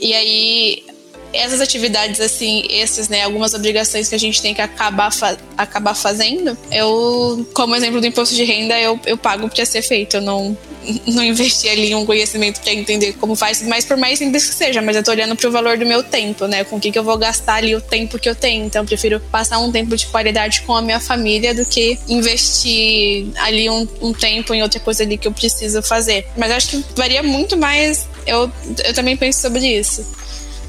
[0.00, 0.84] E aí,
[1.32, 5.94] essas atividades, assim, esses, né, algumas obrigações que a gente tem que acabar, fa acabar
[5.94, 10.16] fazendo, eu, como exemplo do imposto de renda, eu, eu pago para ser feito.
[10.16, 10.56] Eu não,
[11.06, 14.80] não investi ali um conhecimento para entender como faz, mas por mais simples que seja,
[14.80, 16.64] mas eu tô olhando pro valor do meu tempo, né?
[16.64, 18.64] Com o que, que eu vou gastar ali o tempo que eu tenho.
[18.64, 23.26] Então, eu prefiro passar um tempo de qualidade com a minha família do que investir
[23.36, 26.26] ali um, um tempo em outra coisa ali que eu preciso fazer.
[26.36, 28.06] Mas acho que varia muito mais.
[28.26, 28.50] Eu,
[28.84, 30.04] eu também penso sobre isso.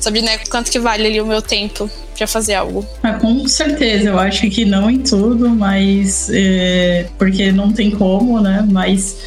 [0.02, 2.86] Sobre né, quanto que vale ali o meu tempo para fazer algo.
[3.02, 8.42] Ah, com certeza, eu acho que não em tudo, mas é, porque não tem como,
[8.42, 8.68] né?
[8.70, 9.18] Mas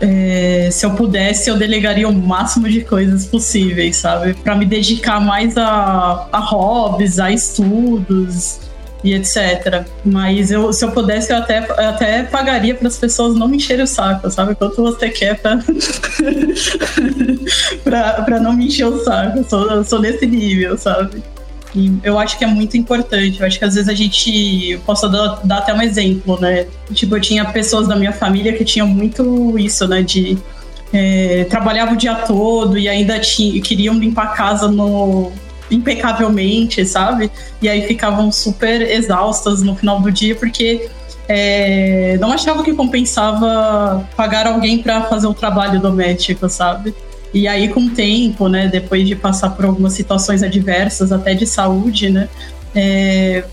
[0.00, 4.34] é, se eu pudesse, eu delegaria o máximo de coisas possíveis, sabe?
[4.34, 8.67] Para me dedicar mais a, a hobbies, a estudos
[9.02, 9.84] e etc.
[10.04, 13.56] Mas eu, se eu pudesse, eu até, eu até pagaria para as pessoas não me
[13.56, 14.54] encherem o saco, sabe?
[14.54, 15.58] Quanto você quer para
[18.40, 19.38] não me encher o saco.
[19.38, 21.22] Eu sou, eu sou nesse nível, sabe?
[21.74, 23.40] E eu acho que é muito importante.
[23.40, 24.80] Eu acho que às vezes a gente.
[24.84, 26.66] Posso dar, dar até um exemplo, né?
[26.92, 30.02] Tipo, eu tinha pessoas da minha família que tinham muito isso, né?
[30.02, 30.38] De.
[30.90, 35.30] É, trabalhava o dia todo e ainda tinha, queriam limpar a casa no,
[35.70, 37.30] impecavelmente, sabe?
[37.60, 40.88] E aí ficavam super exaustas no final do dia porque
[41.28, 46.94] é, não achavam que compensava pagar alguém para fazer o trabalho doméstico, sabe?
[47.32, 51.46] E aí, com o tempo, né, depois de passar por algumas situações adversas, até de
[51.46, 52.26] saúde, né,
[52.74, 53.44] é,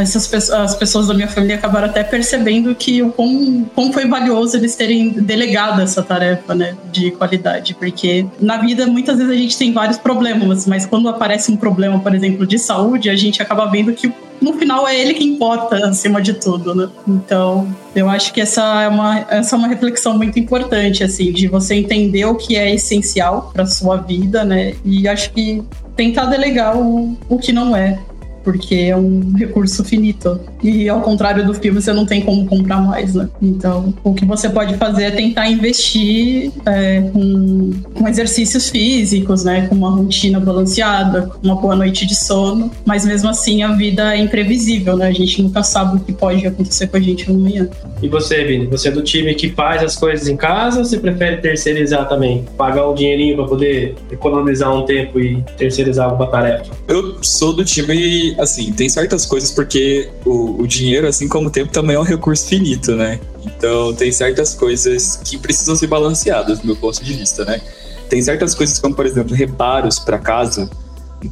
[0.00, 4.06] essas pessoas, as pessoas da minha família acabaram até percebendo que o quão, quão foi
[4.06, 9.36] valioso eles terem delegado essa tarefa, né, de qualidade, porque na vida muitas vezes a
[9.36, 13.40] gente tem vários problemas, mas quando aparece um problema, por exemplo, de saúde, a gente
[13.40, 16.88] acaba vendo que no final é ele que importa acima de tudo, né?
[17.08, 21.48] Então, eu acho que essa é uma, essa é uma reflexão muito importante, assim, de
[21.48, 24.74] você entender o que é essencial para sua vida, né?
[24.84, 25.62] E acho que
[25.96, 27.98] tentar delegar o, o que não é
[28.46, 30.38] porque é um recurso finito.
[30.62, 33.28] E ao contrário do filme, você não tem como comprar mais, né?
[33.42, 39.66] Então, o que você pode fazer é tentar investir é, com, com, exercícios físicos, né?
[39.66, 42.70] Com uma rotina balanceada, com uma boa noite de sono.
[42.84, 45.08] Mas mesmo assim, a vida é imprevisível, né?
[45.08, 47.68] A gente nunca sabe o que pode acontecer com a gente amanhã.
[48.00, 48.66] E você, Vini?
[48.66, 52.44] Você é do time que faz as coisas em casa ou você prefere terceirizar também?
[52.56, 56.70] Pagar um dinheirinho para poder economizar um tempo e terceirizar alguma tarefa?
[56.86, 61.50] Eu sou do time, assim, tem certas coisas porque o, o dinheiro, assim como o
[61.50, 63.20] tempo, também é um recurso finito, né?
[63.44, 67.60] Então tem certas coisas que precisam ser balanceadas, do meu ponto de vista, né?
[68.08, 70.70] Tem certas coisas como, por exemplo, reparos para casa.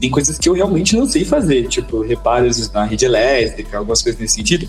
[0.00, 4.20] Tem coisas que eu realmente não sei fazer, tipo reparos na rede elétrica, algumas coisas
[4.20, 4.66] nesse sentido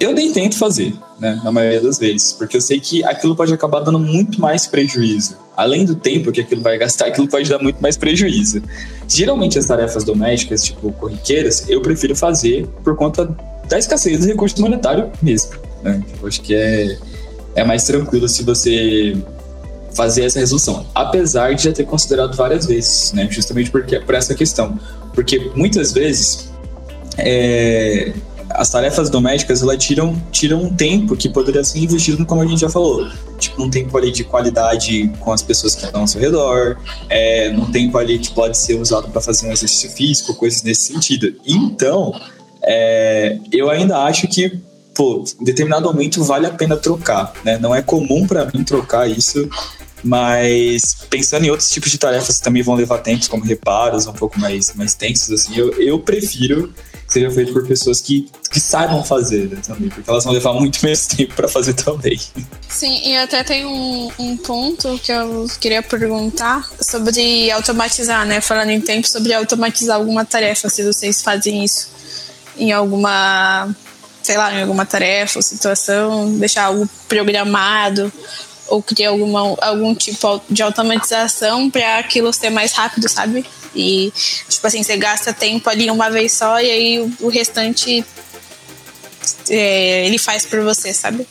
[0.00, 3.52] eu nem tento fazer, né, na maioria das vezes, porque eu sei que aquilo pode
[3.52, 5.36] acabar dando muito mais prejuízo.
[5.56, 8.62] Além do tempo que aquilo vai gastar, aquilo pode dar muito mais prejuízo.
[9.08, 13.34] Geralmente as tarefas domésticas, tipo corriqueiras, eu prefiro fazer por conta
[13.68, 15.52] da escassez do recurso monetário mesmo.
[15.82, 16.02] Né?
[16.20, 16.96] Eu acho que é,
[17.56, 19.16] é mais tranquilo se você
[19.94, 20.86] fazer essa resolução.
[20.94, 23.26] Apesar de já ter considerado várias vezes, né?
[23.30, 24.78] Justamente porque, por essa questão.
[25.12, 26.48] Porque muitas vezes
[27.16, 28.12] é,
[28.50, 32.60] as tarefas domésticas elas tiram, tiram um tempo que poderia ser investido, como a gente
[32.60, 33.08] já falou.
[33.38, 36.76] Tipo, um tempo ali de qualidade com as pessoas que estão ao seu redor,
[37.08, 40.92] é, num tempo ali que pode ser usado para fazer um exercício físico, coisas nesse
[40.92, 41.34] sentido.
[41.46, 42.18] Então,
[42.62, 44.58] é, eu ainda acho que,
[44.94, 47.58] pô, em determinado momento vale a pena trocar, né?
[47.58, 49.48] Não é comum para mim trocar isso
[50.02, 54.12] mas pensando em outros tipos de tarefas que também vão levar tempos, como reparos um
[54.12, 56.72] pouco mais, mais tensos, assim, eu, eu prefiro
[57.08, 60.78] seja feito por pessoas que, que saibam fazer né, também, porque elas vão levar muito
[60.84, 62.20] menos tempo para fazer também.
[62.68, 68.40] Sim, e até tem um, um ponto que eu queria perguntar sobre automatizar, né?
[68.40, 71.88] Falando em tempo, sobre automatizar alguma tarefa, se vocês fazem isso
[72.58, 73.74] em alguma,
[74.22, 78.12] sei lá, em alguma tarefa ou situação, deixar algo programado
[78.68, 83.44] ou criar alguma, algum tipo de automatização para aquilo ser mais rápido, sabe?
[83.74, 84.12] E,
[84.48, 88.04] tipo assim, você gasta tempo ali uma vez só e aí o, restante
[89.48, 91.26] é, ele faz por você, sabe?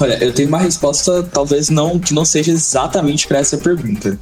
[0.00, 4.18] Olha, eu tenho uma resposta, talvez não que não seja exatamente para essa pergunta.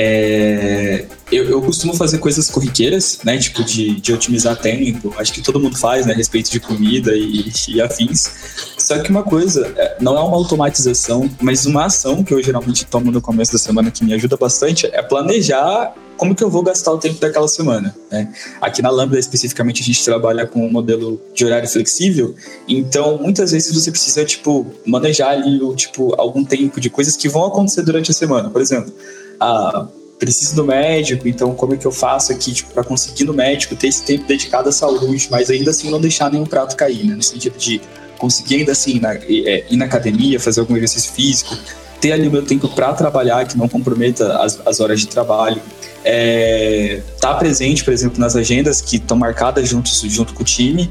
[0.00, 3.36] É, eu, eu, costumo fazer coisas corriqueiras, né?
[3.36, 5.12] Tipo, de, de otimizar tempo.
[5.18, 6.12] Acho que todo mundo faz, né?
[6.12, 8.30] A respeito de comida e, e afins.
[8.78, 12.86] Só que uma coisa, é, não é uma automatização, mas uma ação que eu geralmente
[12.86, 16.62] tomo no começo da semana que me ajuda bastante é planejar como que eu vou
[16.62, 18.32] gastar o tempo daquela semana, né?
[18.60, 22.36] Aqui na Lambda, especificamente, a gente trabalha com um modelo de horário flexível,
[22.68, 27.44] então muitas vezes você precisa, tipo, manejar ali, tipo, algum tempo de coisas que vão
[27.46, 28.50] acontecer durante a semana.
[28.50, 28.92] Por exemplo,
[29.40, 29.86] ah,
[30.18, 33.76] preciso do médico, então como é que eu faço aqui, tipo, para conseguir no médico
[33.76, 37.14] ter esse tempo dedicado à saúde, mas ainda assim não deixar nenhum prato cair, né?
[37.14, 37.80] No sentido de
[38.18, 41.56] conseguir ainda assim na, é, ir na academia, fazer algum exercício físico,
[42.00, 45.60] ter ali o meu tempo para trabalhar, que não comprometa as, as horas de trabalho.
[46.04, 50.90] É, tá presente, por exemplo, nas agendas que estão marcadas junto, junto com o time.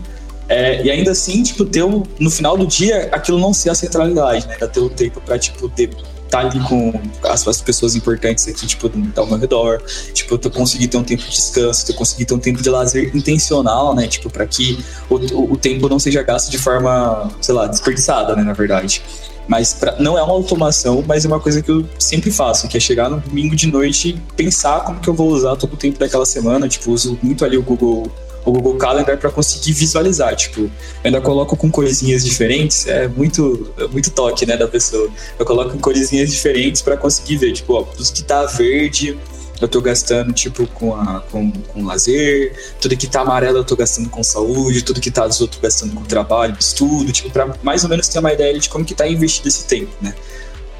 [0.49, 4.47] É, e ainda assim, tipo, ter no final do dia aquilo não ser a centralidade,
[4.47, 4.55] né?
[4.55, 5.89] ter o tempo para tipo, ter
[6.29, 9.81] tá ali com as, as pessoas importantes aqui, tipo, ao meu redor.
[10.13, 13.15] Tipo, eu conseguir ter um tempo de descanso, eu conseguir ter um tempo de lazer
[13.15, 14.07] intencional, né?
[14.07, 18.35] Tipo, para que o, o, o, tempo não seja gasto de forma, sei lá, desperdiçada,
[18.35, 18.43] né?
[18.43, 19.01] Na verdade.
[19.47, 22.75] Mas pra, não é uma automação, mas é uma coisa que eu sempre faço, que
[22.75, 25.77] é chegar no domingo de noite e pensar como que eu vou usar todo o
[25.77, 26.67] tempo daquela semana.
[26.67, 28.11] Tipo, uso muito ali o Google
[28.47, 30.35] o Google Calendar para conseguir visualizar.
[30.35, 30.71] Tipo, eu
[31.03, 35.09] ainda coloco com coisinhas diferentes, é muito, é muito toque, né, da pessoa.
[35.37, 39.17] Eu coloco com coisinhas diferentes para conseguir ver, tipo, ó, tudo que tá verde
[39.59, 43.75] eu tô gastando, tipo, com, a, com, com lazer, tudo que tá amarelo eu tô
[43.75, 47.55] gastando com saúde, tudo que tá azul eu tô gastando com trabalho, estudo, tipo, para
[47.63, 50.13] mais ou menos ter uma ideia de como que tá investido esse tempo, né?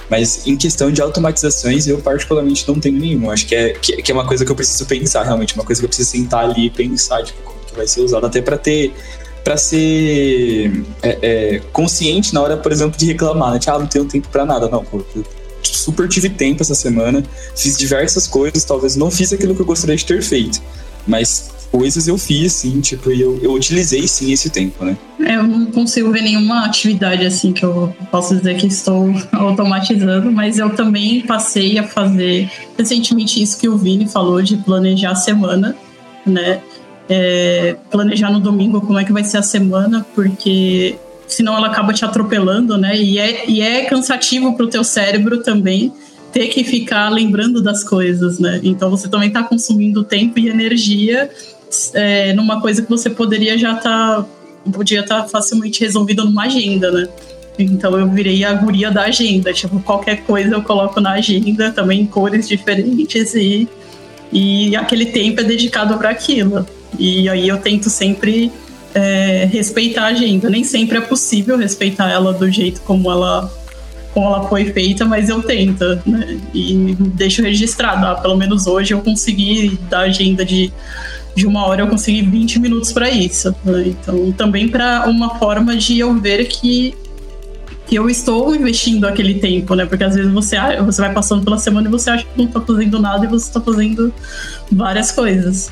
[0.10, 3.30] Mas em questão de automatizações, eu particularmente não tenho nenhum.
[3.30, 5.54] Acho que é, que, que, é uma coisa que eu preciso pensar, realmente.
[5.54, 8.58] Uma coisa que eu preciso sentar ali e pensar, tipo, vai ser usado até para
[8.58, 8.94] ter
[9.44, 13.60] para ser é, é, consciente na hora, por exemplo, de reclamar, né?
[13.60, 14.68] Tipo, ah, não tenho tempo para nada.
[14.68, 15.24] Não, pô, eu
[15.63, 17.24] super tive tempo essa semana,
[17.56, 20.62] fiz diversas coisas, talvez não fiz aquilo que eu gostaria de ter feito,
[21.08, 24.98] mas coisas eu fiz, sim, tipo, e eu, eu utilizei sim esse tempo, né?
[25.20, 30.58] Eu não consigo ver nenhuma atividade assim que eu posso dizer que estou automatizando, mas
[30.58, 35.76] eu também passei a fazer recentemente isso que o Vini falou de planejar a semana,
[36.26, 36.62] né?
[37.10, 41.93] É, planejar no domingo como é que vai ser a semana, porque senão ela acaba
[41.93, 42.98] te atropelando, né?
[42.98, 45.91] E é, e é cansativo para o teu cérebro também
[46.32, 48.60] ter que ficar lembrando das coisas, né?
[48.63, 51.30] Então você também está consumindo tempo e energia
[51.93, 54.26] é, numa coisa que você poderia já estar tá,
[54.72, 57.08] podia estar tá facilmente resolvida numa agenda, né?
[57.60, 62.02] Então eu virei a guria da agenda, tipo, qualquer coisa eu coloco na agenda, também
[62.02, 63.67] em cores diferentes e,
[64.32, 66.65] e aquele tempo é dedicado para aquilo.
[66.98, 68.52] E aí eu tento sempre
[68.94, 70.50] é, respeitar a agenda.
[70.50, 73.52] Nem sempre é possível respeitar ela do jeito como ela
[74.14, 76.40] como ela foi feita, mas eu tento, né?
[76.52, 78.04] E deixo registrado.
[78.04, 80.74] Ah, pelo menos hoje eu consegui da agenda de,
[81.36, 83.54] de uma hora, eu consegui 20 minutos para isso.
[83.63, 83.90] Né?
[83.90, 86.96] Então, também para uma forma de eu ver que
[87.86, 89.86] que eu estou investindo aquele tempo, né?
[89.86, 92.60] Porque às vezes você, você vai passando pela semana e você acha que não está
[92.60, 94.13] fazendo nada e você está fazendo
[94.69, 95.71] várias coisas.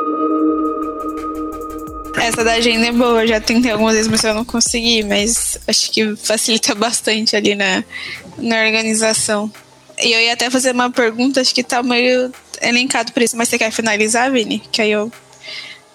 [2.15, 5.91] Essa da agenda é boa, já tentei algumas vezes, mas eu não consegui, mas acho
[5.91, 7.83] que facilita bastante ali na,
[8.37, 9.51] na organização.
[9.99, 12.31] E eu ia até fazer uma pergunta, acho que tá meio
[12.61, 14.59] elencado por isso, mas você quer finalizar, Vini?
[14.71, 15.11] Que aí eu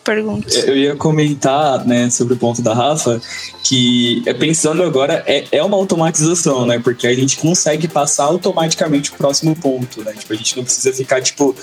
[0.06, 0.48] pergunto.
[0.54, 3.20] Eu ia comentar, né, sobre o ponto da Rafa,
[3.64, 6.78] que é, pensando agora, é, é uma automatização, né?
[6.78, 10.12] Porque a gente consegue passar automaticamente o próximo ponto, né?
[10.16, 11.54] Tipo, a gente não precisa ficar, tipo,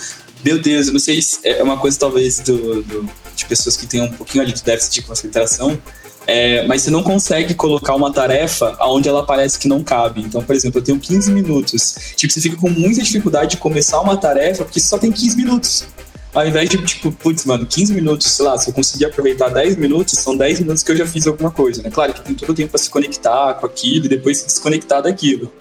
[0.43, 3.87] meu Deus, eu não sei se é uma coisa talvez do, do de pessoas que
[3.87, 5.79] têm um pouquinho ali de déficit de concentração,
[6.25, 10.21] é, mas você não consegue colocar uma tarefa onde ela parece que não cabe.
[10.21, 12.13] Então, por exemplo, eu tenho 15 minutos.
[12.15, 15.85] Tipo, você fica com muita dificuldade de começar uma tarefa porque só tem 15 minutos.
[16.33, 19.75] Ao invés de, tipo, putz, mano, 15 minutos, sei lá, se eu conseguir aproveitar 10
[19.75, 21.91] minutos, são 10 minutos que eu já fiz alguma coisa, né?
[21.91, 25.03] Claro que tem todo o tempo para se conectar com aquilo e depois se desconectar
[25.03, 25.51] daquilo.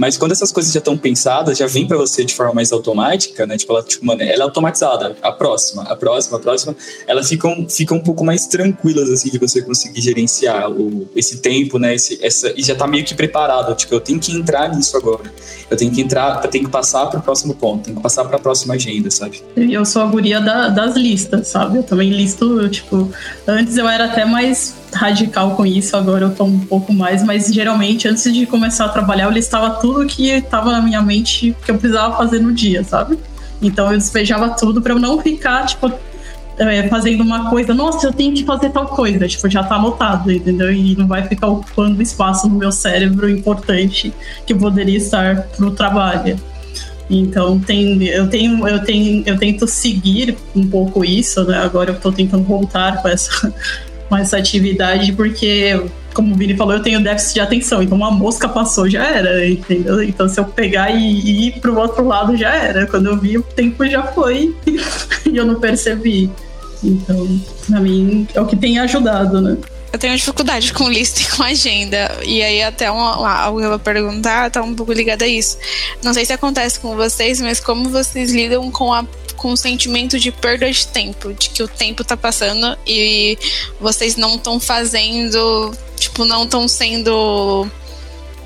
[0.00, 3.46] Mas quando essas coisas já estão pensadas, já vem para você de forma mais automática,
[3.46, 3.58] né?
[3.58, 5.14] Tipo, ela, tipo, mano, ela é automatizada.
[5.20, 6.74] A próxima, a próxima, a próxima,
[7.06, 11.78] elas ficam, ficam um pouco mais tranquilas, assim, de você conseguir gerenciar o, esse tempo,
[11.78, 11.94] né?
[11.94, 13.74] Esse, essa, e já tá meio que preparado.
[13.74, 15.30] Tipo, eu tenho que entrar nisso agora.
[15.70, 18.24] Eu tenho que entrar, eu tenho que passar para o próximo ponto, tenho que passar
[18.24, 19.42] para a próxima agenda, sabe?
[19.54, 21.76] Eu sou a guria da, das listas, sabe?
[21.76, 23.12] Eu também listo, tipo,
[23.46, 27.52] antes eu era até mais radical com isso, agora eu tô um pouco mais, mas
[27.52, 31.70] geralmente antes de começar a trabalhar eu listava tudo que estava na minha mente que
[31.70, 33.18] eu precisava fazer no dia, sabe?
[33.62, 35.92] Então eu despejava tudo para eu não ficar, tipo,
[36.58, 40.30] é, fazendo uma coisa, nossa, eu tenho que fazer tal coisa, tipo, já tá anotado,
[40.30, 40.72] entendeu?
[40.72, 44.12] E não vai ficar ocupando espaço no meu cérebro importante
[44.46, 46.38] que poderia estar pro trabalho.
[47.08, 51.58] Então tem, eu tenho, eu tenho, eu tento seguir um pouco isso, né?
[51.58, 53.52] Agora eu estou tentando voltar com essa
[54.10, 55.80] com essa atividade, porque,
[56.12, 57.80] como o Vini falou, eu tenho déficit de atenção.
[57.80, 60.02] Então, uma mosca passou, já era, entendeu?
[60.02, 62.88] Então, se eu pegar e, e ir pro outro lado, já era.
[62.88, 64.54] Quando eu vi, o tempo já foi
[65.24, 66.28] e eu não percebi.
[66.82, 69.56] Então, pra mim, é o que tem ajudado, né?
[69.92, 72.10] Eu tenho dificuldade com lista e com agenda.
[72.24, 75.56] E aí, até uma, eu vou perguntar tá um pouco ligado a isso.
[76.02, 79.04] Não sei se acontece com vocês, mas como vocês lidam com a
[79.40, 83.38] com o sentimento de perda de tempo, de que o tempo tá passando e
[83.80, 87.66] vocês não estão fazendo, tipo, não estão sendo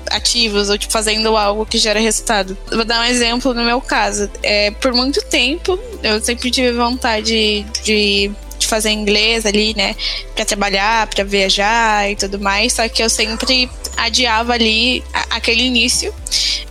[0.09, 2.57] ativos ou tipo, fazendo algo que gera resultado.
[2.71, 4.31] Vou dar um exemplo no meu caso.
[4.41, 8.31] É, por muito tempo, eu sempre tive vontade de
[8.65, 9.95] de fazer inglês ali, né,
[10.35, 16.13] para trabalhar, para viajar e tudo mais, só que eu sempre adiava ali aquele início.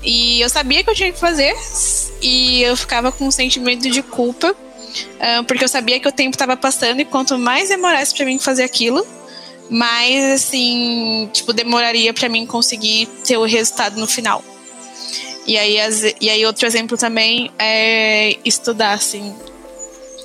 [0.02, 1.54] E eu sabia que eu tinha que fazer
[2.20, 6.34] e eu ficava com um sentimento de culpa, uh, porque eu sabia que o tempo
[6.34, 9.06] estava passando e quanto mais demorasse para mim fazer aquilo,
[9.70, 14.44] mais assim, tipo, demoraria para mim conseguir ter o resultado no final.
[15.46, 19.34] E aí, as, e aí outro exemplo também é estudar, assim,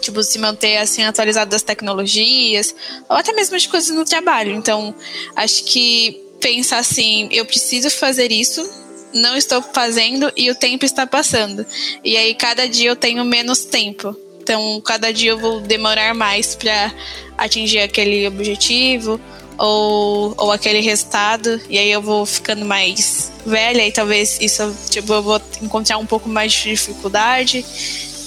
[0.09, 2.75] tipo, se manter assim atualizado das tecnologias,
[3.07, 4.53] ou até mesmo de coisas no trabalho.
[4.53, 4.93] Então,
[5.35, 8.67] acho que pensar assim, eu preciso fazer isso,
[9.13, 11.65] não estou fazendo e o tempo está passando.
[12.03, 14.15] E aí cada dia eu tenho menos tempo.
[14.41, 16.91] Então, cada dia eu vou demorar mais para
[17.37, 19.19] atingir aquele objetivo
[19.57, 21.61] ou, ou aquele resultado.
[21.69, 26.05] E aí eu vou ficando mais velha e talvez isso tipo, eu vou encontrar um
[26.05, 27.63] pouco mais de dificuldade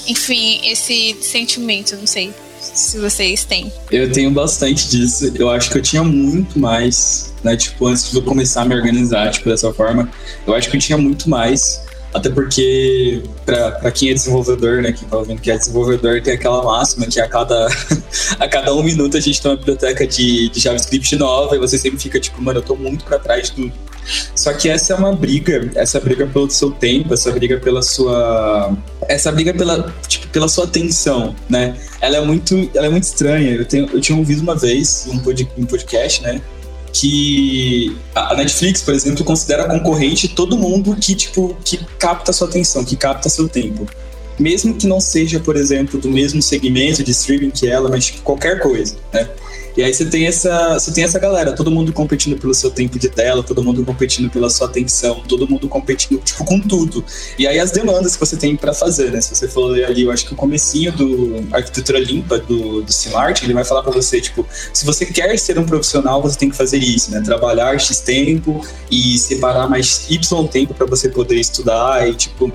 [0.07, 3.73] enfim, esse sentimento, não sei se vocês têm.
[3.91, 5.33] Eu tenho bastante disso.
[5.35, 7.57] Eu acho que eu tinha muito mais, né?
[7.57, 10.09] Tipo, antes de eu começar a me organizar, tipo, dessa forma,
[10.47, 11.81] eu acho que eu tinha muito mais.
[12.15, 16.63] Até porque, para quem é desenvolvedor, né, quem tá ouvindo que é desenvolvedor, tem aquela
[16.63, 17.69] máxima que a cada,
[18.39, 21.79] a cada um minuto a gente tem uma biblioteca de, de JavaScript nova e você
[21.79, 23.73] sempre fica tipo, mano, eu tô muito para trás de tudo.
[24.35, 28.77] Só que essa é uma briga, essa briga pelo seu tempo, essa briga pela sua.
[29.09, 31.77] Essa briga pela, tipo, pela sua atenção, né?
[32.01, 33.55] Ela é muito, ela é muito estranha.
[33.55, 35.17] Eu, tenho, eu tinha ouvido uma vez um,
[35.63, 36.41] um podcast, né?
[36.93, 42.85] que a Netflix, por exemplo, considera concorrente todo mundo que, tipo, que capta sua atenção,
[42.85, 43.87] que capta seu tempo.
[44.39, 48.21] Mesmo que não seja, por exemplo, do mesmo segmento de streaming que ela, mas tipo,
[48.23, 49.27] qualquer coisa, né?
[49.77, 52.99] E aí você tem essa, você tem essa galera, todo mundo competindo pelo seu tempo
[52.99, 57.05] de tela, todo mundo competindo pela sua atenção, todo mundo competindo tipo com tudo.
[57.39, 59.21] E aí as demandas que você tem para fazer, né?
[59.21, 63.45] Se você for ali, eu acho que o comecinho do arquitetura limpa do do Smart,
[63.45, 66.57] ele vai falar para você, tipo, se você quer ser um profissional, você tem que
[66.57, 67.21] fazer isso, né?
[67.21, 72.53] Trabalhar X tempo e separar mais Y tempo para você poder estudar e tipo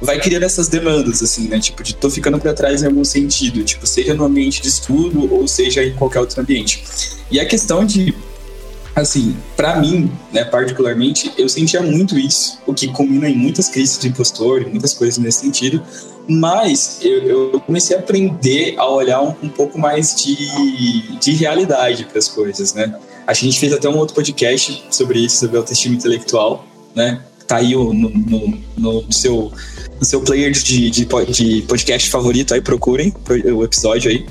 [0.00, 1.58] vai criando essas demandas, assim, né?
[1.58, 5.32] Tipo, de tô ficando para trás em algum sentido, tipo, seja no ambiente de estudo
[5.32, 6.82] ou seja em qualquer outro ambiente.
[7.30, 8.14] E a questão de,
[8.94, 13.98] assim, para mim, né, particularmente, eu sentia muito isso, o que combina em muitas crises
[13.98, 15.82] de impostor muitas coisas nesse sentido,
[16.28, 22.04] mas eu, eu comecei a aprender a olhar um, um pouco mais de, de realidade
[22.04, 22.94] para as coisas, né?
[23.26, 27.22] A gente fez até um outro podcast sobre isso, sobre autoestima intelectual, né?
[27.46, 29.52] Tá aí no, no, no seu
[30.00, 33.14] no seu player de, de, de podcast favorito, aí procurem
[33.54, 34.26] o episódio aí.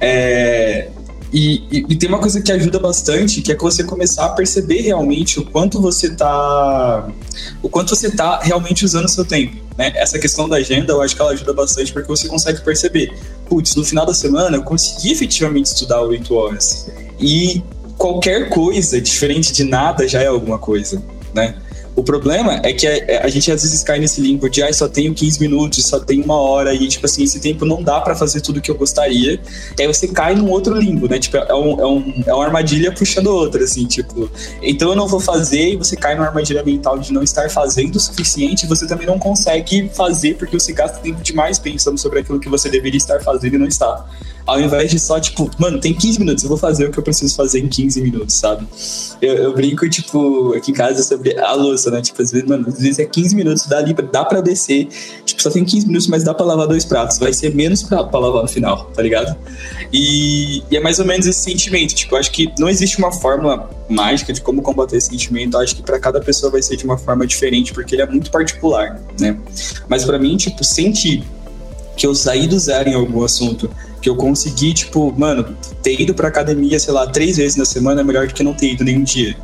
[0.00, 0.88] É,
[1.32, 4.82] e, e, e, tem uma coisa que ajuda bastante, que é você começar a perceber
[4.82, 7.08] realmente o quanto você tá.
[7.60, 9.56] O quanto você tá realmente usando o seu tempo.
[9.76, 9.92] Né?
[9.96, 13.12] Essa questão da agenda, eu acho que ela ajuda bastante porque você consegue perceber.
[13.48, 16.88] Putz, no final da semana eu consegui efetivamente estudar 8 horas.
[17.18, 17.64] E
[17.98, 21.02] qualquer coisa diferente de nada já é alguma coisa,
[21.34, 21.56] né?
[21.96, 25.14] O problema é que a, gente às vezes cai nesse limbo de ah, só tenho
[25.14, 28.40] 15 minutos, só tenho uma hora, e tipo assim, esse tempo não dá para fazer
[28.40, 29.40] tudo que eu gostaria.
[29.78, 31.20] E aí você cai num outro limbo, né?
[31.20, 34.28] Tipo, é, um, é, um, é uma armadilha puxando outra, assim, tipo,
[34.60, 37.94] então eu não vou fazer, e você cai numa armadilha mental de não estar fazendo
[37.94, 42.20] o suficiente, e você também não consegue fazer porque você gasta tempo demais pensando sobre
[42.20, 44.04] aquilo que você deveria estar fazendo e não está.
[44.46, 47.02] Ao invés de só, tipo, mano, tem 15 minutos, eu vou fazer o que eu
[47.02, 48.66] preciso fazer em 15 minutos, sabe?
[49.20, 52.02] Eu, eu brinco, tipo, aqui em casa sobre a louça, né?
[52.02, 54.88] Tipo, às vezes, mano, às vezes é 15 minutos, dá, ali, dá pra descer.
[55.24, 57.18] Tipo, só tem 15 minutos, mas dá pra lavar dois pratos.
[57.18, 59.34] Vai ser menos pra, pra lavar no final, tá ligado?
[59.90, 61.94] E, e é mais ou menos esse sentimento.
[61.94, 65.56] Tipo, eu acho que não existe uma fórmula mágica de como combater esse sentimento.
[65.56, 68.06] Eu acho que para cada pessoa vai ser de uma forma diferente, porque ele é
[68.06, 69.38] muito particular, né?
[69.88, 71.24] Mas para mim, tipo, sentir
[71.96, 73.70] que eu saí do zero em algum assunto
[74.04, 78.02] que eu consegui, tipo, mano, ter ido pra academia, sei lá, três vezes na semana
[78.02, 79.34] é melhor do que não ter ido nenhum dia,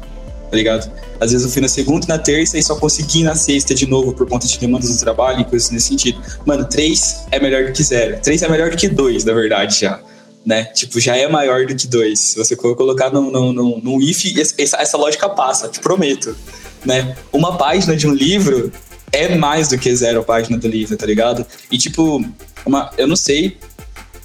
[0.51, 0.93] tá ligado?
[1.19, 3.87] Às vezes eu fui na segunda e na terça e só consegui na sexta de
[3.87, 6.21] novo por conta de demandas do trabalho e coisas nesse sentido.
[6.45, 8.21] Mano, três é melhor do que zero.
[8.23, 9.99] Três é melhor do que dois, na verdade, já.
[10.45, 10.65] Né?
[10.65, 12.19] Tipo, já é maior do que dois.
[12.21, 16.37] Se você colocar no, no, no if, essa, essa lógica passa, te prometo.
[16.85, 17.17] Né?
[17.33, 18.71] Uma página de um livro
[19.11, 21.47] é mais do que zero página do livro, tá ligado?
[21.71, 22.23] E tipo,
[22.65, 23.57] uma, eu não sei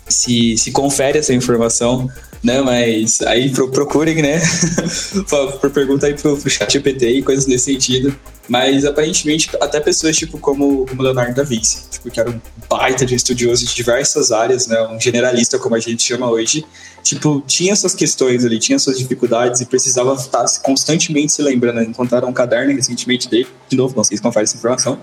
[0.07, 2.09] se, se confere essa informação,
[2.43, 2.61] né?
[2.61, 4.41] Mas aí procurem, né?
[5.59, 8.15] por pergunta aí pro, pro chat GPT e coisas nesse sentido.
[8.47, 12.39] Mas aparentemente, até pessoas tipo como, como Leonardo da Vinci, tipo, que era um
[12.69, 14.79] baita de estudioso de diversas áreas, né?
[14.87, 16.63] Um generalista, como a gente chama hoje,
[17.05, 21.81] tipo, tinha suas questões ali, tinha suas dificuldades e precisava estar constantemente se lembrando.
[21.83, 24.99] Encontraram um caderno recentemente dele, de novo, não sei se confere essa informação,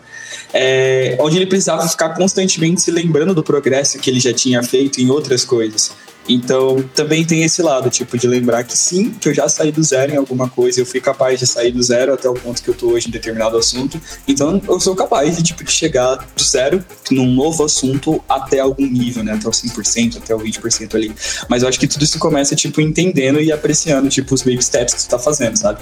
[0.53, 5.01] é, onde ele precisava ficar constantemente se lembrando do progresso que ele já tinha feito
[5.01, 5.93] em outras coisas.
[6.29, 9.83] Então, também tem esse lado, tipo, de lembrar que sim, que eu já saí do
[9.83, 12.69] zero em alguma coisa, eu fui capaz de sair do zero até o ponto que
[12.69, 14.01] eu tô hoje em determinado assunto.
[14.27, 18.87] Então, eu sou capaz de, tipo, de chegar do zero num novo assunto até algum
[18.87, 19.33] nível, né?
[19.33, 21.13] Até o 100%, até o 20% ali.
[21.49, 24.95] Mas eu acho que tudo isso começa, tipo, entendendo e apreciando, tipo, os baby steps
[24.95, 25.81] que tu tá fazendo, sabe?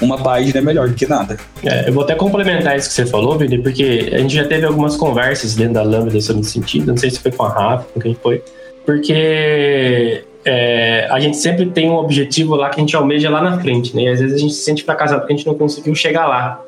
[0.00, 1.36] uma página é melhor do que nada.
[1.62, 4.64] É, eu vou até complementar isso que você falou, Vini, porque a gente já teve
[4.64, 6.86] algumas conversas dentro da Lambda sobre esse sentido.
[6.86, 8.42] Não sei se foi com a Rafa, com quem foi
[8.90, 13.60] porque é, a gente sempre tem um objetivo lá que a gente almeja lá na
[13.60, 14.02] frente, né?
[14.02, 16.60] E às vezes a gente se sente fracassado porque a gente não conseguiu chegar lá.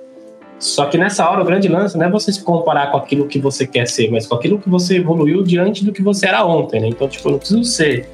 [0.56, 3.40] Só que nessa hora o grande lance não é você se comparar com aquilo que
[3.40, 6.80] você quer ser, mas com aquilo que você evoluiu diante do que você era ontem,
[6.80, 6.86] né?
[6.86, 8.08] Então, tipo, eu não preciso ser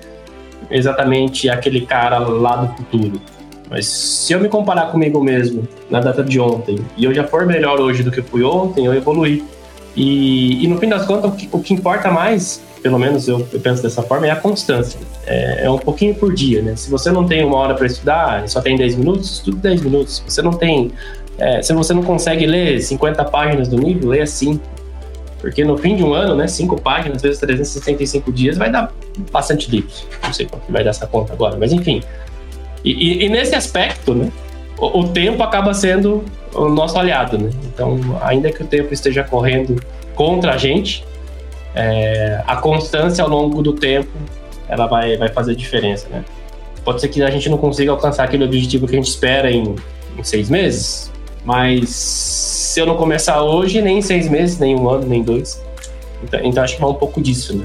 [0.70, 3.20] exatamente aquele cara lá do futuro.
[3.68, 7.44] Mas se eu me comparar comigo mesmo na data de ontem e eu já for
[7.44, 9.44] melhor hoje do que fui ontem, eu evoluí.
[9.96, 13.46] E, e no fim das contas, o que, o que importa mais pelo menos eu,
[13.52, 14.98] eu, penso dessa forma, é a constância.
[15.26, 16.76] É, é, um pouquinho por dia, né?
[16.76, 19.82] Se você não tem uma hora para estudar e só tem 10 minutos, estude 10
[19.82, 20.16] minutos.
[20.16, 20.92] Se você não tem.
[21.38, 24.62] É, se você não consegue ler 50 páginas do livro, leia 5.
[25.40, 28.92] Porque no fim de um ano, né, 5 páginas vezes 365 dias vai dar
[29.30, 30.06] bastante livros.
[30.22, 32.02] Não sei quanto vai dar essa conta agora, mas enfim.
[32.84, 34.32] E, e, e nesse aspecto, né,
[34.78, 36.24] o, tempo acaba sendo
[36.54, 37.50] o nosso aliado, né?
[37.64, 39.80] Então, ainda que o tempo esteja correndo
[40.14, 41.04] contra a gente,
[41.74, 44.10] é, a constância ao longo do tempo
[44.68, 46.24] ela vai, vai fazer diferença, né?
[46.84, 49.74] Pode ser que a gente não consiga alcançar aquele objetivo que a gente espera em,
[50.16, 51.12] em seis meses,
[51.44, 55.62] mas se eu não começar hoje, nem em seis meses, nem um ano, nem dois.
[56.22, 57.64] Então, então acho que vai um pouco disso, né?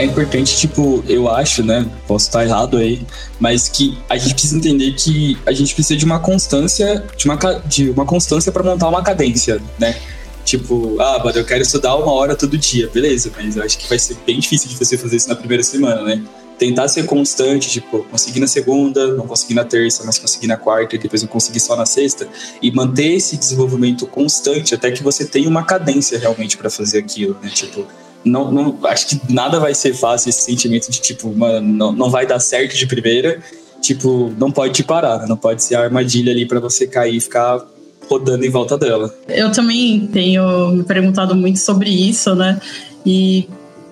[0.00, 1.86] é importante, tipo, eu acho, né?
[2.06, 3.02] Posso estar errado aí,
[3.38, 7.36] mas que a gente precisa entender que a gente precisa de uma constância, de uma,
[7.66, 9.96] de uma constância para montar uma cadência, né?
[10.44, 13.88] Tipo, ah, mas eu quero estudar uma hora todo dia, beleza, mas eu acho que
[13.88, 16.22] vai ser bem difícil de você fazer isso na primeira semana, né?
[16.58, 20.96] Tentar ser constante, tipo, conseguir na segunda, não conseguir na terça, mas conseguir na quarta
[20.96, 22.26] e depois não conseguir só na sexta,
[22.60, 27.36] e manter esse desenvolvimento constante até que você tenha uma cadência realmente para fazer aquilo,
[27.42, 27.50] né?
[27.50, 27.86] Tipo,
[28.24, 32.10] não, não, acho que nada vai ser fácil esse sentimento de tipo, mano, não, não
[32.10, 33.40] vai dar certo de primeira.
[33.80, 35.26] Tipo, não pode te parar, né?
[35.26, 37.64] não pode ser a armadilha ali para você cair e ficar
[38.08, 39.14] rodando em volta dela.
[39.26, 42.60] Eu também tenho me perguntado muito sobre isso, né?
[43.06, 43.48] E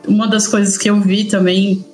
[0.07, 1.85] uma das coisas que eu vi também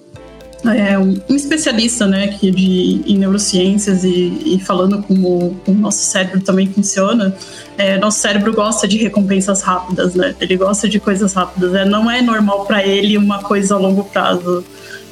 [0.73, 6.41] é um especialista, né, que de, em neurociências e, e falando como o nosso cérebro
[6.41, 7.35] também funciona,
[7.77, 10.35] é, nosso cérebro gosta de recompensas rápidas, né?
[10.41, 11.75] Ele gosta de coisas rápidas.
[11.75, 14.65] É, não é normal para ele uma coisa a longo prazo.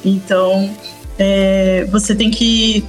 [0.04, 0.70] Então,
[1.18, 2.84] é, você tem que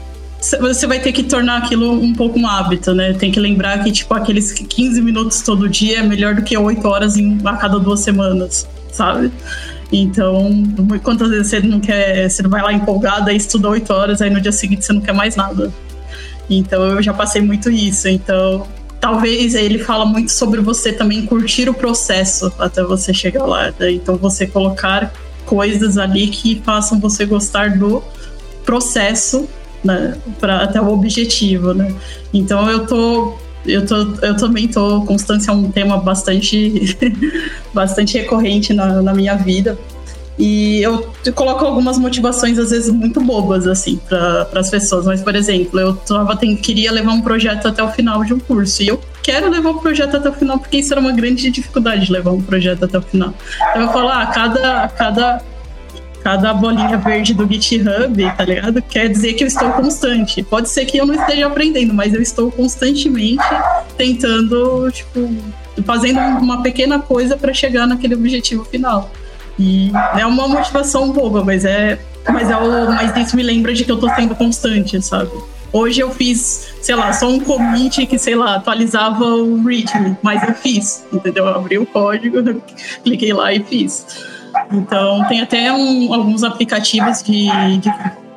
[0.60, 3.14] você vai ter que tornar aquilo um pouco um hábito, né?
[3.14, 6.86] Tem que lembrar que, tipo, aqueles 15 minutos todo dia é melhor do que 8
[6.86, 9.32] horas em, a cada duas semanas, sabe?
[9.94, 10.64] Então,
[11.04, 14.42] quantas vezes você não quer, você vai lá empolgada e estuda 8 horas, aí no
[14.42, 15.72] dia seguinte você não quer mais nada.
[16.50, 18.08] Então, eu já passei muito isso.
[18.08, 18.68] Então,
[19.04, 23.74] talvez ele fala muito sobre você também curtir o processo até você chegar lá.
[23.78, 23.92] Né?
[23.92, 25.14] Então você colocar
[25.46, 28.02] coisas ali que façam você gostar do
[28.64, 29.46] processo
[29.84, 31.94] né, para até o objetivo, né?
[32.34, 33.36] Então eu tô
[33.66, 36.98] eu, tô, eu também tô constância é um tema bastante
[37.74, 39.78] bastante recorrente na, na minha vida
[40.38, 45.06] e eu coloco algumas motivações, às vezes, muito bobas, assim, para as pessoas.
[45.06, 48.40] Mas, por exemplo, eu tava, tem, queria levar um projeto até o final de um
[48.40, 48.82] curso.
[48.82, 52.08] E eu quero levar o projeto até o final, porque isso era uma grande dificuldade
[52.08, 53.34] de levar um projeto até o final.
[53.70, 55.42] Então, eu falo, ah, cada, cada,
[56.24, 58.82] cada bolinha verde do GitHub, tá ligado?
[58.82, 60.42] Quer dizer que eu estou constante.
[60.42, 63.44] Pode ser que eu não esteja aprendendo, mas eu estou constantemente
[63.98, 65.30] tentando, tipo,
[65.86, 69.12] fazendo uma pequena coisa para chegar naquele objetivo final.
[69.60, 72.00] E é uma motivação boba, mas é.
[72.28, 75.30] Mas, é o, mas isso me lembra de que eu tô sendo constante, sabe?
[75.74, 80.42] Hoje eu fiz, sei lá, só um commit que, sei lá, atualizava o ritmo, mas
[80.48, 81.46] eu fiz, entendeu?
[81.48, 82.38] Eu abri o código,
[83.04, 84.06] cliquei lá e fiz.
[84.72, 87.48] Então, tem até um, alguns aplicativos de,
[87.80, 87.90] de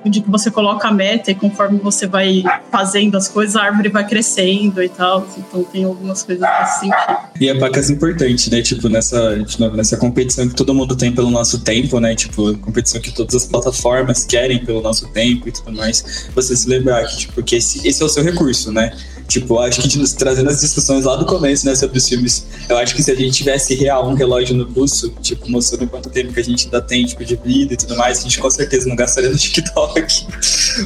[0.08, 3.88] de que você coloca a meta e conforme você vai fazendo as coisas, a árvore
[3.88, 5.26] vai crescendo e tal.
[5.36, 6.48] Então tem algumas coisas
[6.78, 7.16] sentido.
[7.40, 8.62] E a pacas importante, né?
[8.62, 9.36] Tipo, nessa,
[9.74, 12.14] nessa competição que todo mundo tem pelo nosso tempo, né?
[12.14, 16.28] Tipo, competição que todas as plataformas querem pelo nosso tempo e tudo mais.
[16.34, 18.92] Você se lembrar que, tipo, que esse, esse é o seu recurso, né?
[19.28, 22.94] Tipo, acho que trazendo as discussões lá do começo, né, sobre os filmes, eu acho
[22.94, 26.40] que se a gente tivesse real um relógio no pulso, tipo, mostrando quanto tempo que
[26.40, 28.94] a gente ainda tem, tipo, de vida e tudo mais, a gente com certeza não
[28.94, 30.26] gastaria no TikTok.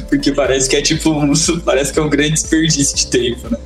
[0.09, 1.13] Porque parece que é tipo,
[1.63, 3.57] parece que é um grande desperdício de tempo, né?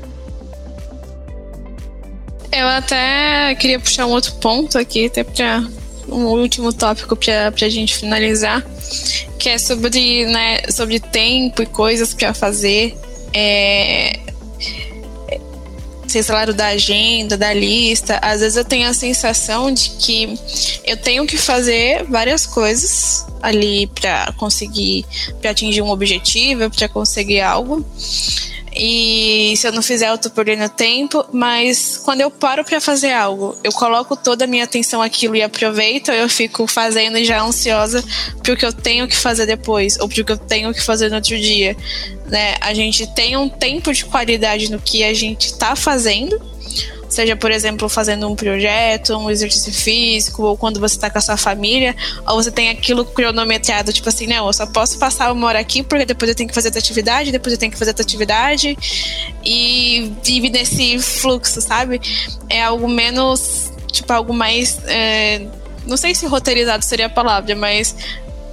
[2.52, 5.68] Eu até queria puxar um outro ponto aqui, até para
[6.08, 8.66] um último tópico para a gente finalizar,
[9.38, 12.96] que é sobre, né, sobre tempo e coisas para fazer.
[13.34, 14.20] É,
[16.24, 20.40] sei lá, da agenda, da lista, às vezes eu tenho a sensação de que
[20.86, 25.06] eu tenho que fazer várias coisas ali para conseguir,
[25.42, 27.86] para atingir um objetivo, para conseguir algo.
[28.76, 31.26] E se eu não fizer, eu tô perdendo tempo.
[31.32, 35.42] Mas quando eu paro para fazer algo, eu coloco toda a minha atenção aquilo e
[35.42, 38.04] aproveito, eu fico fazendo já ansiosa
[38.44, 41.16] pro que eu tenho que fazer depois, ou pro que eu tenho que fazer no
[41.16, 41.76] outro dia.
[42.28, 42.56] Né?
[42.60, 46.55] A gente tem um tempo de qualidade no que a gente tá fazendo
[47.10, 51.22] seja, por exemplo, fazendo um projeto, um exercício físico, ou quando você está com a
[51.22, 51.96] sua família,
[52.28, 55.84] ou você tem aquilo cronometrado, tipo assim, não, eu só posso passar uma hora aqui
[55.84, 58.78] porque depois eu tenho que fazer outra atividade, depois eu tenho que fazer outra atividade,
[59.44, 62.02] e vive nesse fluxo, sabe?
[62.50, 64.80] É algo menos, tipo, algo mais.
[64.86, 65.46] É,
[65.86, 67.96] não sei se roteirizado seria a palavra, mas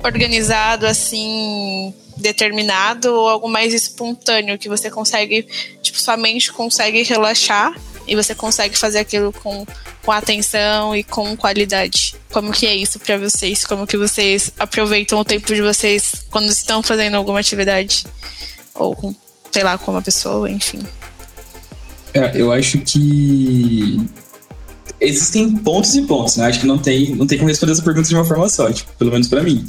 [0.05, 5.46] organizado, assim, determinado ou algo mais espontâneo que você consegue,
[5.80, 7.74] tipo, sua mente consegue relaxar
[8.07, 9.66] e você consegue fazer aquilo com,
[10.03, 12.14] com atenção e com qualidade.
[12.32, 13.64] Como que é isso para vocês?
[13.64, 18.05] Como que vocês aproveitam o tempo de vocês quando estão fazendo alguma atividade?
[18.74, 19.14] Ou com,
[19.50, 20.80] sei lá, com uma pessoa, enfim.
[22.14, 23.98] É, eu acho que
[25.00, 26.46] existem pontos e pontos, né?
[26.46, 28.90] Acho que não tem, não tem como responder essa pergunta de uma forma só, tipo,
[28.98, 29.66] pelo menos para mim.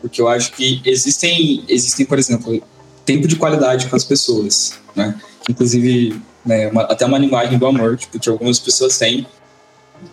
[0.00, 2.62] Porque eu acho que existem, existem, por exemplo,
[3.04, 5.18] tempo de qualidade com as pessoas, né?
[5.48, 9.26] Inclusive, né, uma, até uma linguagem do amor, tipo, que algumas pessoas têm,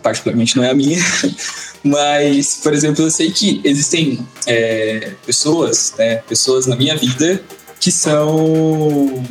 [0.02, 0.98] particularmente não é a minha,
[1.82, 7.40] mas, por exemplo, eu sei que existem é, pessoas, né, pessoas na minha vida
[7.78, 9.22] que são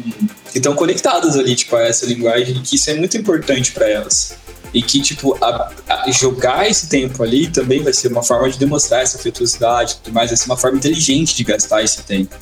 [0.52, 4.38] que estão conectadas ali, tipo, a essa linguagem, que isso é muito importante para elas.
[4.72, 8.60] E que, tipo, a, a jogar esse tempo ali também vai ser uma forma de
[8.60, 12.36] demonstrar essa afetuosidade tudo mais, vai ser uma forma inteligente de gastar esse tempo.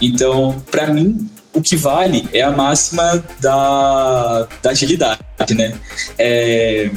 [0.00, 5.74] Então, para mim, o que vale é a máxima da, da agilidade, né?
[6.18, 6.90] É,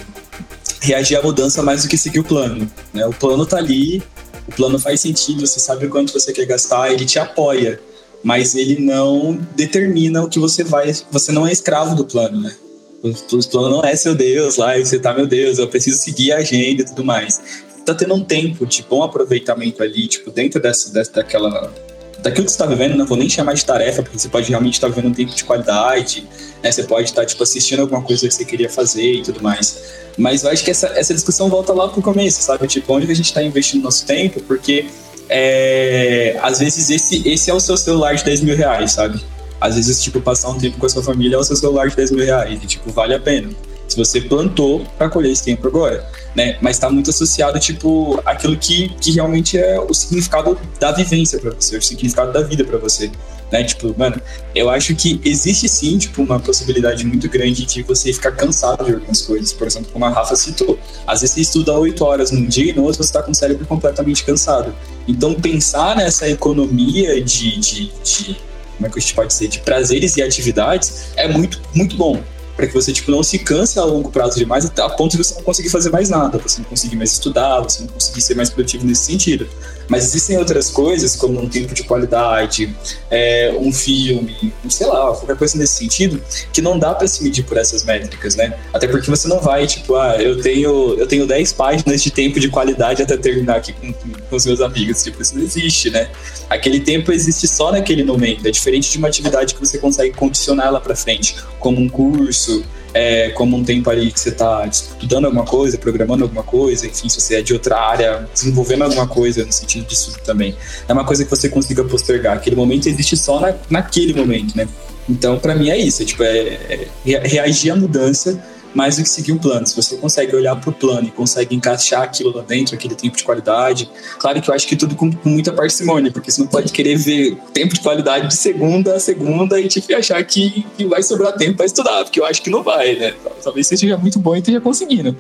[0.82, 2.70] reagir à mudança mais do que seguir o plano.
[2.94, 3.06] Né?
[3.06, 4.04] O plano tá ali,
[4.50, 7.80] o plano faz sentido, você sabe o quanto você quer gastar, ele te apoia,
[8.22, 10.94] mas ele não determina o que você vai.
[11.10, 12.54] Você não é escravo do plano, né?
[13.02, 16.34] O, plano não é seu Deus lá, e você tá, meu Deus, eu preciso seguir
[16.34, 17.40] a agenda e tudo mais.
[17.86, 21.74] Tá tendo um tempo de bom aproveitamento ali, tipo, dentro dessa, dessa daquela
[22.22, 24.76] daquilo que você está vivendo, não vou nem chamar de tarefa, porque você pode realmente
[24.76, 26.28] estar tá vivendo um tempo de qualidade,
[26.62, 26.72] né?
[26.72, 29.82] Você pode estar, tá, tipo, assistindo alguma coisa que você queria fazer e tudo mais.
[30.18, 32.68] Mas eu acho que essa, essa discussão volta lá pro começo, sabe?
[32.68, 34.86] Tipo, onde a gente está investindo nosso tempo, porque
[35.30, 39.22] é, às vezes esse, esse é o seu celular de 10 mil reais, sabe?
[39.62, 41.96] Às vezes, tipo, passar um tempo com a sua família é o seu celular de
[41.96, 43.50] 10 mil reais, e, tipo, vale a pena
[43.90, 46.58] se você plantou para colher esse tempo agora, né?
[46.62, 51.52] Mas está muito associado, tipo, aquilo que, que realmente é o significado da vivência para
[51.52, 53.12] você, o significado da vida para você,
[53.52, 53.64] né?
[53.64, 54.22] Tipo, mano,
[54.54, 58.94] eu acho que existe sim, tipo, uma possibilidade muito grande de você ficar cansado de
[58.94, 60.78] algumas coisas, por exemplo, como a Rafa citou.
[61.08, 63.36] Às vezes você estuda oito horas num dia e no outro você está com o
[63.36, 64.74] cérebro completamente cansado.
[65.08, 68.38] Então, pensar nessa economia de, de, de
[68.78, 72.22] como é que a gente pode dizer, de prazeres e atividades é muito, muito bom
[72.60, 75.34] para que você tipo, não se canse a longo prazo demais a ponto de você
[75.36, 78.50] não conseguir fazer mais nada, você não conseguir mais estudar, você não conseguir ser mais
[78.50, 79.48] produtivo nesse sentido.
[79.90, 82.74] Mas existem outras coisas, como um tempo de qualidade,
[83.10, 86.22] é, um filme, sei lá, qualquer coisa nesse sentido,
[86.54, 88.58] que não dá para se medir por essas métricas, né?
[88.72, 92.40] Até porque você não vai, tipo, ah, eu tenho, eu tenho 10 páginas de tempo
[92.40, 95.04] de qualidade até terminar aqui com, com os meus amigos.
[95.04, 96.10] Tipo, isso não existe, né?
[96.50, 98.48] Aquele tempo existe só naquele momento.
[98.48, 102.64] É diferente de uma atividade que você consegue condicionar ela para frente, como um curso,
[102.94, 107.10] é, como um tempo ali que você está estudando alguma coisa, programando alguma coisa, enfim,
[107.10, 110.56] se você é de outra área, desenvolvendo alguma coisa no sentido estudo também.
[110.88, 112.38] É uma coisa que você consiga postergar.
[112.38, 114.68] Aquele momento existe só na, naquele momento, né?
[115.08, 118.40] Então, para mim é isso, é, tipo, é, é reagir à mudança
[118.74, 119.66] mais do que seguir um plano.
[119.66, 123.18] Se você consegue olhar para o plano e consegue encaixar aquilo lá dentro, aquele tempo
[123.18, 123.90] de qualidade,
[124.20, 126.98] claro que eu acho que tudo com, com muita parcimônia, porque você não pode querer
[126.98, 131.34] ver tempo de qualidade de segunda a segunda e tipo, achar que, que vai sobrar
[131.34, 133.14] tempo para estudar, porque eu acho que não vai, né?
[133.44, 135.16] Talvez você seja muito bom e esteja conseguindo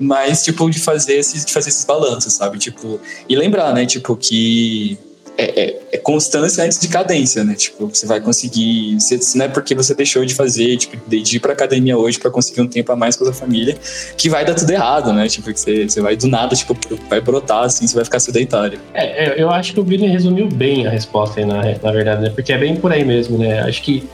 [0.00, 2.56] mas tipo de fazer esses de fazer esses balanços, sabe?
[2.56, 4.96] Tipo, e lembrar, né, tipo que
[5.38, 7.54] é, é, é, constância antes de cadência, né?
[7.54, 8.98] Tipo, você vai conseguir.
[8.98, 12.28] Você, não é porque você deixou de fazer, tipo, de ir pra academia hoje para
[12.28, 13.76] conseguir um tempo a mais com a sua família,
[14.16, 15.28] que vai dar tudo errado, né?
[15.28, 16.76] Tipo, que você, você vai do nada, tipo,
[17.08, 18.80] vai brotar assim, você vai ficar sedentário.
[18.92, 22.22] É, é eu acho que o Billy resumiu bem a resposta aí, na, na verdade,
[22.22, 22.30] né?
[22.30, 23.60] Porque é bem por aí mesmo, né?
[23.60, 24.08] Acho que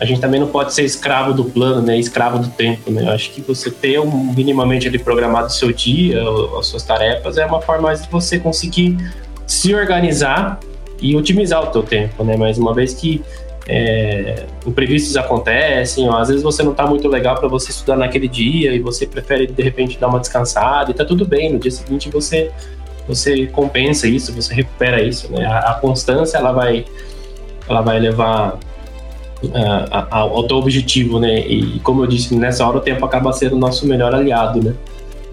[0.00, 1.96] a gente também não pode ser escravo do plano, né?
[1.96, 3.12] Escravo do tempo, né?
[3.12, 6.20] Acho que você ter um, minimamente ali programado o seu dia,
[6.58, 8.98] as suas tarefas, é uma forma mais de você conseguir
[9.46, 10.60] se organizar
[11.00, 12.36] e otimizar o teu tempo, né?
[12.36, 13.22] Mas uma vez que
[13.66, 18.74] é, imprevistos acontecem, às vezes você não está muito legal para você estudar naquele dia
[18.74, 21.52] e você prefere de repente dar uma descansada e tá tudo bem.
[21.52, 22.50] No dia seguinte você
[23.06, 25.44] você compensa isso, você recupera isso, né?
[25.44, 26.84] A, a constância ela vai
[27.68, 28.58] ela vai levar
[29.42, 31.40] uh, ao teu objetivo, né?
[31.40, 34.74] E como eu disse, nessa hora o tempo acaba sendo o nosso melhor aliado, né?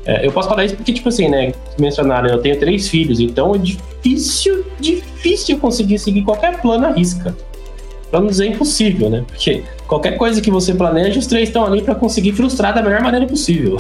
[0.06, 1.54] É, eu posso falar isso porque, tipo assim, né?
[1.80, 7.36] Mencionaram, eu tenho três filhos, então é difícil, difícil conseguir seguir qualquer plano à risca.
[8.10, 9.24] Pra não dizer impossível, né?
[9.28, 13.02] Porque qualquer coisa que você planeja, os três estão ali para conseguir frustrar da melhor
[13.02, 13.78] maneira possível.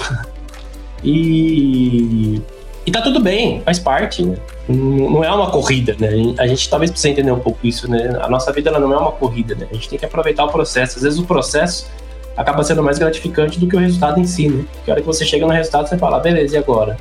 [1.03, 2.41] e.
[2.83, 4.37] E tá tudo bem, faz parte, né?
[4.67, 6.33] Não é uma corrida, né?
[6.39, 8.17] A gente talvez precise entender um pouco isso, né?
[8.19, 9.67] A nossa vida ela não é uma corrida, né?
[9.69, 10.97] A gente tem que aproveitar o processo.
[10.97, 11.87] Às vezes o processo
[12.35, 14.65] acaba sendo mais gratificante do que o resultado em si, né?
[14.73, 16.97] Porque a hora que você chega no resultado, você fala, ah, beleza, e agora?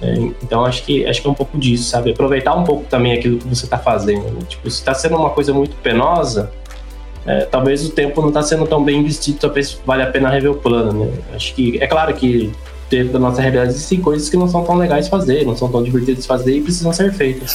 [0.00, 2.12] É, então acho que acho que é um pouco disso, sabe?
[2.12, 4.24] Aproveitar um pouco também aquilo que você está fazendo.
[4.24, 4.40] Né?
[4.48, 6.50] Tipo, se está sendo uma coisa muito penosa,
[7.26, 10.52] é, talvez o tempo não está sendo tão bem investido, talvez vale a pena rever
[10.52, 11.12] o plano, né?
[11.34, 12.52] Acho que é claro que
[12.88, 15.82] dentro da nossa realidade existem coisas que não são tão legais fazer, não são tão
[15.82, 17.54] divertidas fazer e precisam ser feitas.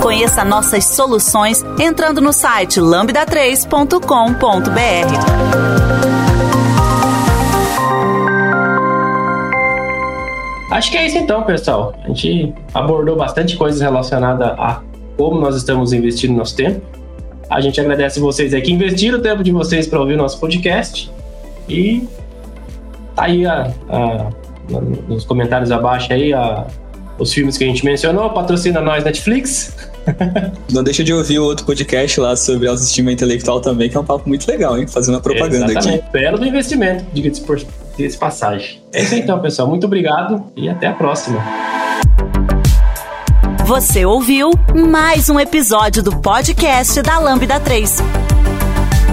[0.00, 4.00] Conheça nossas soluções entrando no site lambda3.com.br.
[10.70, 11.94] Acho que é isso então, pessoal.
[12.02, 14.80] A gente abordou bastante coisas relacionadas a
[15.18, 16.80] como nós estamos investindo nosso tempo.
[17.50, 20.40] A gente agradece vocês aí que investiram o tempo de vocês para ouvir o nosso
[20.40, 21.12] podcast.
[21.68, 22.08] E
[23.14, 24.30] tá aí a, a,
[25.08, 26.66] nos comentários abaixo aí a,
[27.18, 28.30] os filmes que a gente mencionou.
[28.30, 29.89] Patrocina nós, Netflix.
[30.72, 34.04] Não deixa de ouvir o outro podcast lá sobre autoestima intelectual também, que é um
[34.04, 34.86] papo muito legal, hein?
[34.86, 36.00] Fazendo uma propaganda Exatamente.
[36.00, 36.12] aqui.
[36.12, 37.60] Belo do investimento, diga-se por
[37.98, 38.80] esse passagem.
[38.92, 39.68] É isso aí então, pessoal.
[39.68, 41.42] Muito obrigado e até a próxima.
[43.66, 48.19] Você ouviu mais um episódio do podcast da Lambda 3.